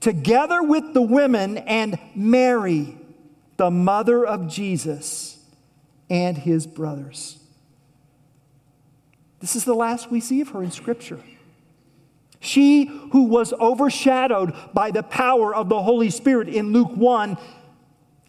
together 0.00 0.62
with 0.62 0.94
the 0.94 1.02
women 1.02 1.58
and 1.58 1.98
Mary, 2.14 2.96
the 3.56 3.70
mother 3.70 4.24
of 4.24 4.48
Jesus, 4.48 5.38
and 6.08 6.36
his 6.36 6.66
brothers. 6.66 7.38
This 9.40 9.56
is 9.56 9.64
the 9.64 9.74
last 9.74 10.10
we 10.10 10.20
see 10.20 10.40
of 10.40 10.48
her 10.50 10.62
in 10.62 10.70
Scripture. 10.70 11.20
She 12.40 12.86
who 13.12 13.24
was 13.24 13.52
overshadowed 13.54 14.54
by 14.72 14.90
the 14.90 15.02
power 15.02 15.54
of 15.54 15.68
the 15.68 15.82
Holy 15.82 16.10
Spirit 16.10 16.48
in 16.48 16.72
Luke 16.72 16.94
1 16.94 17.36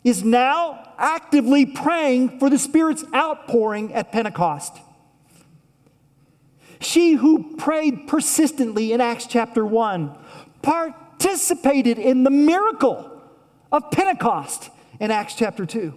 is 0.03 0.23
now 0.23 0.93
actively 0.97 1.65
praying 1.65 2.39
for 2.39 2.49
the 2.49 2.57
Spirit's 2.57 3.03
outpouring 3.13 3.93
at 3.93 4.11
Pentecost. 4.11 4.73
She 6.79 7.13
who 7.13 7.55
prayed 7.57 8.07
persistently 8.07 8.93
in 8.93 9.01
Acts 9.01 9.27
chapter 9.27 9.65
1 9.65 10.15
participated 11.17 11.97
in 11.97 12.23
the 12.23 12.29
miracle 12.29 13.11
of 13.71 13.89
Pentecost 13.91 14.69
in 14.99 15.11
Acts 15.11 15.35
chapter 15.35 15.65
2. 15.65 15.93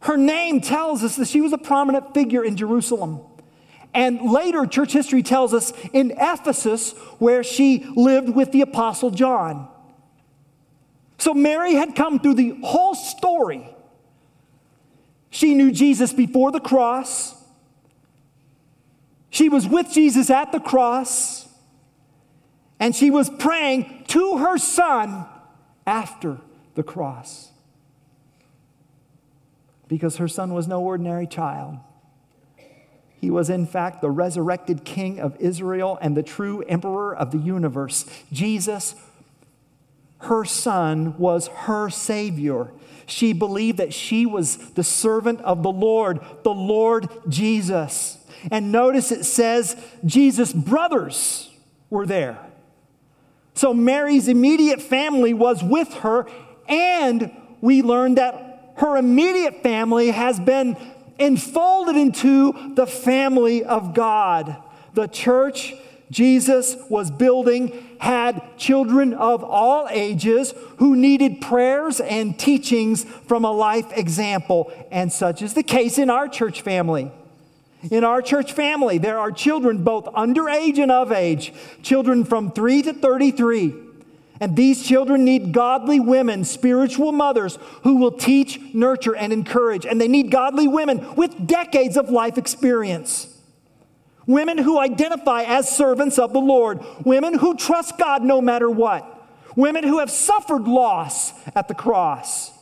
Her 0.00 0.16
name 0.16 0.60
tells 0.60 1.02
us 1.02 1.16
that 1.16 1.28
she 1.28 1.40
was 1.40 1.52
a 1.52 1.58
prominent 1.58 2.14
figure 2.14 2.44
in 2.44 2.56
Jerusalem. 2.56 3.20
And 3.94 4.30
later, 4.30 4.66
church 4.66 4.92
history 4.92 5.22
tells 5.22 5.54
us 5.54 5.72
in 5.92 6.12
Ephesus, 6.12 6.92
where 7.18 7.42
she 7.42 7.84
lived 7.96 8.28
with 8.28 8.52
the 8.52 8.60
Apostle 8.60 9.10
John. 9.10 9.68
So 11.18 11.34
Mary 11.34 11.74
had 11.74 11.96
come 11.96 12.20
through 12.20 12.34
the 12.34 12.58
whole 12.62 12.94
story. 12.94 13.68
She 15.30 15.54
knew 15.54 15.72
Jesus 15.72 16.12
before 16.12 16.52
the 16.52 16.60
cross. 16.60 17.34
She 19.30 19.48
was 19.48 19.66
with 19.66 19.90
Jesus 19.92 20.30
at 20.30 20.52
the 20.52 20.60
cross. 20.60 21.37
And 22.80 22.94
she 22.94 23.10
was 23.10 23.28
praying 23.28 24.04
to 24.08 24.38
her 24.38 24.56
son 24.58 25.26
after 25.86 26.38
the 26.74 26.82
cross. 26.82 27.50
Because 29.88 30.16
her 30.16 30.28
son 30.28 30.52
was 30.52 30.68
no 30.68 30.82
ordinary 30.82 31.26
child. 31.26 31.78
He 33.20 33.30
was, 33.30 33.50
in 33.50 33.66
fact, 33.66 34.00
the 34.00 34.10
resurrected 34.10 34.84
king 34.84 35.18
of 35.18 35.36
Israel 35.40 35.98
and 36.00 36.16
the 36.16 36.22
true 36.22 36.62
emperor 36.62 37.16
of 37.16 37.32
the 37.32 37.38
universe. 37.38 38.06
Jesus, 38.32 38.94
her 40.18 40.44
son, 40.44 41.18
was 41.18 41.48
her 41.48 41.90
savior. 41.90 42.70
She 43.06 43.32
believed 43.32 43.78
that 43.78 43.92
she 43.92 44.24
was 44.24 44.56
the 44.72 44.84
servant 44.84 45.40
of 45.40 45.64
the 45.64 45.72
Lord, 45.72 46.20
the 46.44 46.52
Lord 46.52 47.08
Jesus. 47.28 48.18
And 48.52 48.70
notice 48.70 49.10
it 49.10 49.24
says 49.24 49.74
Jesus' 50.04 50.52
brothers 50.52 51.50
were 51.90 52.06
there. 52.06 52.38
So 53.58 53.74
Mary's 53.74 54.28
immediate 54.28 54.80
family 54.80 55.34
was 55.34 55.64
with 55.64 55.92
her, 55.94 56.28
and 56.68 57.28
we 57.60 57.82
learned 57.82 58.16
that 58.16 58.74
her 58.76 58.96
immediate 58.96 59.64
family 59.64 60.12
has 60.12 60.38
been 60.38 60.76
enfolded 61.18 61.96
into 61.96 62.74
the 62.76 62.86
family 62.86 63.64
of 63.64 63.94
God. 63.94 64.56
The 64.94 65.08
church 65.08 65.74
Jesus 66.08 66.76
was 66.88 67.10
building 67.10 67.96
had 67.98 68.56
children 68.58 69.12
of 69.12 69.42
all 69.42 69.88
ages 69.90 70.54
who 70.76 70.94
needed 70.94 71.40
prayers 71.40 71.98
and 71.98 72.38
teachings 72.38 73.02
from 73.02 73.44
a 73.44 73.50
life 73.50 73.90
example, 73.96 74.72
and 74.92 75.12
such 75.12 75.42
is 75.42 75.54
the 75.54 75.64
case 75.64 75.98
in 75.98 76.10
our 76.10 76.28
church 76.28 76.62
family. 76.62 77.10
In 77.90 78.02
our 78.02 78.20
church 78.20 78.52
family, 78.52 78.98
there 78.98 79.18
are 79.18 79.30
children 79.30 79.84
both 79.84 80.06
underage 80.06 80.78
and 80.78 80.90
of 80.90 81.12
age, 81.12 81.52
children 81.82 82.24
from 82.24 82.50
3 82.50 82.82
to 82.82 82.92
33. 82.92 83.74
And 84.40 84.56
these 84.56 84.86
children 84.86 85.24
need 85.24 85.52
godly 85.52 86.00
women, 86.00 86.44
spiritual 86.44 87.12
mothers 87.12 87.58
who 87.82 87.96
will 87.96 88.12
teach, 88.12 88.60
nurture, 88.72 89.14
and 89.14 89.32
encourage. 89.32 89.84
And 89.84 90.00
they 90.00 90.08
need 90.08 90.30
godly 90.30 90.68
women 90.68 91.14
with 91.16 91.46
decades 91.46 91.96
of 91.96 92.10
life 92.10 92.38
experience. 92.38 93.34
Women 94.26 94.58
who 94.58 94.78
identify 94.78 95.42
as 95.44 95.68
servants 95.68 96.18
of 96.18 96.32
the 96.32 96.40
Lord. 96.40 96.84
Women 97.04 97.34
who 97.38 97.56
trust 97.56 97.98
God 97.98 98.22
no 98.22 98.40
matter 98.40 98.70
what. 98.70 99.14
Women 99.56 99.82
who 99.84 99.98
have 99.98 100.10
suffered 100.10 100.68
loss 100.68 101.32
at 101.56 101.66
the 101.66 101.74
cross. 101.74 102.52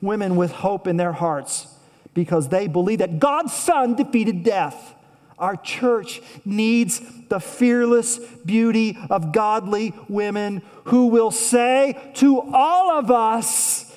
Women 0.00 0.36
with 0.36 0.50
hope 0.50 0.86
in 0.86 0.96
their 0.96 1.12
hearts 1.12 1.71
because 2.14 2.48
they 2.48 2.66
believe 2.66 2.98
that 2.98 3.18
God's 3.18 3.52
Son 3.52 3.94
defeated 3.94 4.42
death. 4.42 4.94
Our 5.38 5.56
church 5.56 6.20
needs 6.44 7.00
the 7.28 7.40
fearless 7.40 8.18
beauty 8.44 8.98
of 9.10 9.32
godly 9.32 9.94
women 10.08 10.62
who 10.84 11.06
will 11.06 11.30
say 11.30 12.12
to 12.14 12.40
all 12.52 12.98
of 12.98 13.10
us, 13.10 13.94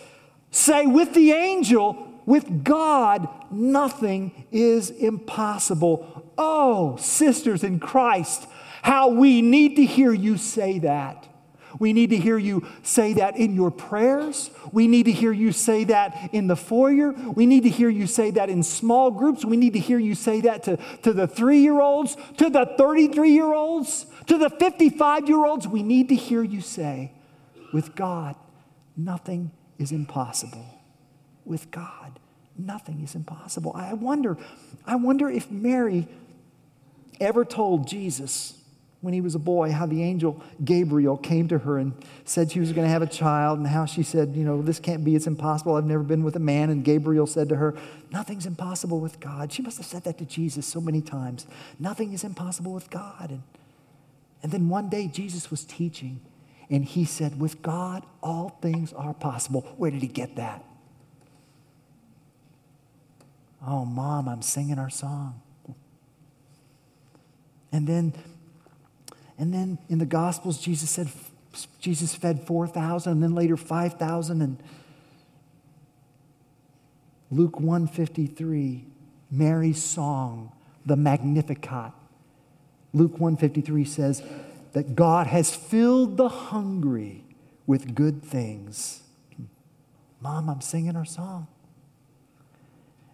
say 0.49 0.86
with 0.86 1.13
the 1.13 1.32
angel, 1.32 2.21
with 2.25 2.63
God, 2.63 3.28
nothing 3.51 4.45
is 4.51 4.89
impossible. 4.89 6.32
Oh, 6.38 6.95
sisters 6.97 7.63
in 7.63 7.80
Christ, 7.80 8.47
how 8.82 9.10
we 9.10 9.41
need 9.41 9.75
to 9.75 9.86
hear 9.86 10.13
you 10.13 10.38
say 10.38 10.80
that. 10.80 11.28
We 11.80 11.94
need 11.94 12.10
to 12.12 12.18
hear 12.18 12.38
you 12.38 12.66
say 12.84 13.14
that 13.14 13.38
in 13.38 13.56
your 13.56 13.72
prayers. 13.72 14.50
We 14.72 14.88
need 14.88 15.04
to 15.04 15.12
hear 15.12 15.32
you 15.32 15.52
say 15.52 15.84
that 15.86 16.30
in 16.34 16.48
the 16.48 16.56
foyer. 16.56 17.12
We 17.12 17.46
need 17.46 17.64
to 17.64 17.70
hear 17.70 17.90
you 17.90 18.08
say 18.08 18.32
that 18.32 18.50
in 18.50 18.64
small 18.64 19.12
groups. 19.12 19.44
We 19.46 19.58
need 19.58 19.74
to 19.74 19.80
hear 19.80 20.00
you 20.00 20.16
say 20.16 20.42
that 20.42 20.64
to, 20.64 20.78
to 21.04 21.14
the 21.14 21.28
three 21.28 21.60
year 21.60 21.80
olds, 21.80 22.18
to 22.38 22.50
the 22.50 22.74
33 22.78 23.32
year 23.32 23.54
olds, 23.54 24.06
to 24.28 24.38
the 24.38 24.50
55 24.50 25.28
year 25.28 25.46
olds. 25.46 25.68
We 25.68 25.84
need 25.84 26.10
to 26.10 26.16
hear 26.16 26.44
you 26.44 26.62
say, 26.62 27.12
with 27.74 27.96
God, 27.96 28.36
nothing 28.96 29.52
is 29.78 29.92
impossible. 29.92 30.66
With 31.44 31.72
God, 31.72 32.20
nothing 32.58 33.02
is 33.02 33.16
impossible. 33.16 33.74
I 33.76 33.94
wonder, 33.94 34.38
I 34.86 34.96
wonder 34.96 35.30
if 35.30 35.52
Mary 35.52 36.08
ever 37.20 37.46
told 37.46 37.88
Jesus, 37.88 38.62
when 39.06 39.13
he 39.13 39.22
was 39.22 39.36
a 39.36 39.39
boy, 39.39 39.72
how 39.72 39.86
the 39.86 40.04
angel 40.04 40.44
Gabriel 40.65 41.15
came 41.15 41.48
to 41.48 41.60
her 41.60 41.78
and 41.78 41.94
said 42.26 42.52
she 42.52 42.60
was 42.60 42.74
going 42.74 42.86
to 42.86 42.91
have 42.91 43.02
a 43.02 43.08
child, 43.08 43.60
and 43.60 43.68
how 43.68 43.86
she 43.86 44.04
said, 44.04 44.36
You 44.36 44.44
know, 44.44 44.62
this 44.62 44.80
can't 44.80 45.06
be, 45.06 45.15
it's 45.15 45.28
impossible. 45.28 45.76
I've 45.76 45.86
never 45.86 46.04
been 46.04 46.24
with 46.24 46.36
a 46.36 46.39
man. 46.39 46.70
And 46.70 46.84
Gabriel 46.84 47.28
said 47.28 47.48
to 47.50 47.56
her, 47.56 47.76
Nothing's 48.12 48.46
impossible 48.46 49.00
with 49.00 49.20
God. 49.20 49.54
She 49.54 49.62
must 49.62 49.78
have 49.78 49.86
said 49.86 50.04
that 50.04 50.18
to 50.18 50.26
Jesus 50.26 50.65
so 50.65 50.82
many 50.82 51.02
times. 51.02 51.46
Nothing 51.80 52.12
is 52.12 52.24
impossible 52.24 52.74
with 52.74 52.89
God. 52.89 53.30
And, 53.30 53.44
and 54.44 54.52
then 54.52 54.68
one 54.68 54.89
day, 54.89 55.08
Jesus 55.08 55.50
was 55.50 55.63
teaching, 55.63 56.20
and 56.70 56.84
he 56.84 57.06
said, 57.06 57.39
With 57.39 57.62
God, 57.62 58.04
all 58.22 58.58
things 58.62 58.91
are 58.91 59.13
possible. 59.13 59.62
Where 59.78 59.91
did 59.91 60.02
he 60.02 60.08
get 60.08 60.36
that? 60.36 60.65
Oh, 63.65 63.86
mom, 63.86 64.28
I'm 64.28 64.41
singing 64.41 64.78
our 64.78 64.89
song. 64.89 65.41
And 67.72 67.88
then 67.88 68.13
and 69.38 69.54
then 69.54 69.78
in 69.89 70.00
the 70.00 70.06
Gospels, 70.06 70.60
Jesus 70.60 70.89
said, 70.89 71.10
Jesus 71.80 72.15
fed 72.15 72.45
4,000 72.45 73.12
and 73.12 73.24
then 73.24 73.36
later 73.36 73.58
5,000. 73.58 74.41
And 74.41 74.62
Luke 77.32 77.60
153, 77.60 78.86
Mary's 79.32 79.84
song, 79.84 80.52
the 80.86 80.95
Magnificat. 80.95 81.91
Luke 82.93 83.13
153 83.13 83.84
says 83.86 84.24
that 84.74 84.95
God 84.95 85.28
has 85.28 85.54
filled 85.54 86.17
the 86.17 86.30
hungry 86.30 87.24
with 87.67 87.93
good 87.93 88.24
things. 88.24 89.02
Mom, 90.21 90.50
I'm 90.50 90.62
singing 90.62 90.95
our 90.95 91.06
song. 91.06 91.48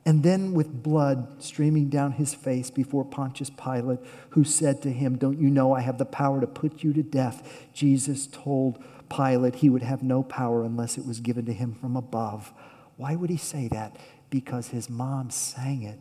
And 0.04 0.24
then, 0.24 0.54
with 0.54 0.82
blood 0.82 1.44
streaming 1.44 1.90
down 1.90 2.14
his 2.14 2.34
face 2.34 2.72
before 2.72 3.06
Pontius 3.06 3.52
Pilate, 3.52 4.00
who 4.32 4.44
said 4.44 4.82
to 4.82 4.92
him, 4.92 5.18
Don't 5.18 5.40
you 5.40 5.50
know 5.50 5.74
I 5.74 5.82
have 5.82 6.00
the 6.00 6.06
power 6.06 6.42
to 6.42 6.48
put 6.48 6.84
you 6.84 6.92
to 6.94 7.04
death? 7.04 7.68
Jesus 7.74 8.26
told 8.26 8.84
Pilate 9.16 9.56
he 9.56 9.70
would 9.70 9.84
have 9.84 10.02
no 10.02 10.24
power 10.24 10.64
unless 10.64 10.98
it 10.98 11.06
was 11.06 11.20
given 11.20 11.46
to 11.46 11.54
him 11.54 11.76
from 11.76 11.96
above. 11.96 12.52
Why 12.98 13.16
would 13.16 13.30
he 13.30 13.38
say 13.38 13.68
that? 13.68 13.96
Because 14.32 14.70
his 14.70 14.90
mom 14.90 15.30
sang 15.30 15.84
it 15.84 16.00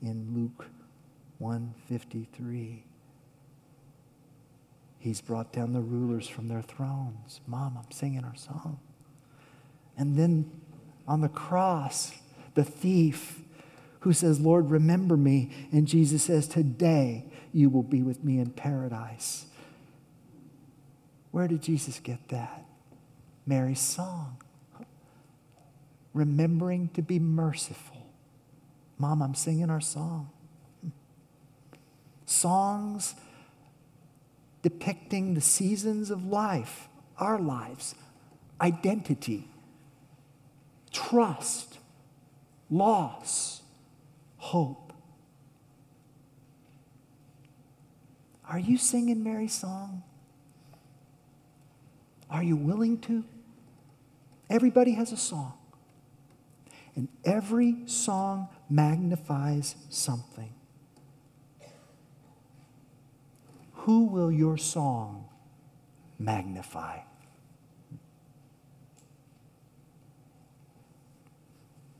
in 0.00 0.32
Luke 0.34 0.66
153. 1.38 2.84
He's 4.98 5.20
brought 5.20 5.52
down 5.52 5.72
the 5.72 5.80
rulers 5.80 6.28
from 6.28 6.48
their 6.48 6.62
thrones. 6.62 7.40
Mom, 7.46 7.76
I'm 7.76 7.90
singing 7.90 8.24
our 8.24 8.36
song. 8.36 8.78
And 9.98 10.16
then 10.16 10.50
on 11.06 11.20
the 11.20 11.28
cross, 11.28 12.12
the 12.54 12.64
thief 12.64 13.41
who 14.02 14.12
says, 14.12 14.40
Lord, 14.40 14.70
remember 14.70 15.16
me. 15.16 15.50
And 15.70 15.86
Jesus 15.86 16.24
says, 16.24 16.48
Today 16.48 17.26
you 17.52 17.70
will 17.70 17.84
be 17.84 18.02
with 18.02 18.24
me 18.24 18.38
in 18.38 18.50
paradise. 18.50 19.46
Where 21.30 21.48
did 21.48 21.62
Jesus 21.62 21.98
get 21.98 22.28
that? 22.28 22.64
Mary's 23.46 23.80
song. 23.80 24.36
Remembering 26.14 26.88
to 26.90 27.02
be 27.02 27.18
merciful. 27.18 28.06
Mom, 28.98 29.22
I'm 29.22 29.34
singing 29.34 29.70
our 29.70 29.80
song. 29.80 30.30
Songs 32.26 33.14
depicting 34.62 35.34
the 35.34 35.40
seasons 35.40 36.10
of 36.10 36.24
life, 36.24 36.88
our 37.18 37.38
lives, 37.38 37.94
identity, 38.60 39.48
trust, 40.92 41.78
loss, 42.70 43.61
hope. 44.42 44.92
Are 48.50 48.58
you 48.58 48.76
singing 48.76 49.22
Mary's 49.22 49.54
song? 49.54 50.02
Are 52.28 52.42
you 52.42 52.56
willing 52.56 52.98
to? 53.02 53.24
Everybody 54.50 54.94
has 54.94 55.12
a 55.12 55.16
song. 55.16 55.54
And 56.96 57.06
every 57.24 57.86
song 57.86 58.48
magnifies 58.68 59.76
something. 59.88 60.52
Who 63.74 64.06
will 64.06 64.32
your 64.32 64.58
song 64.58 65.28
magnify 66.18 66.98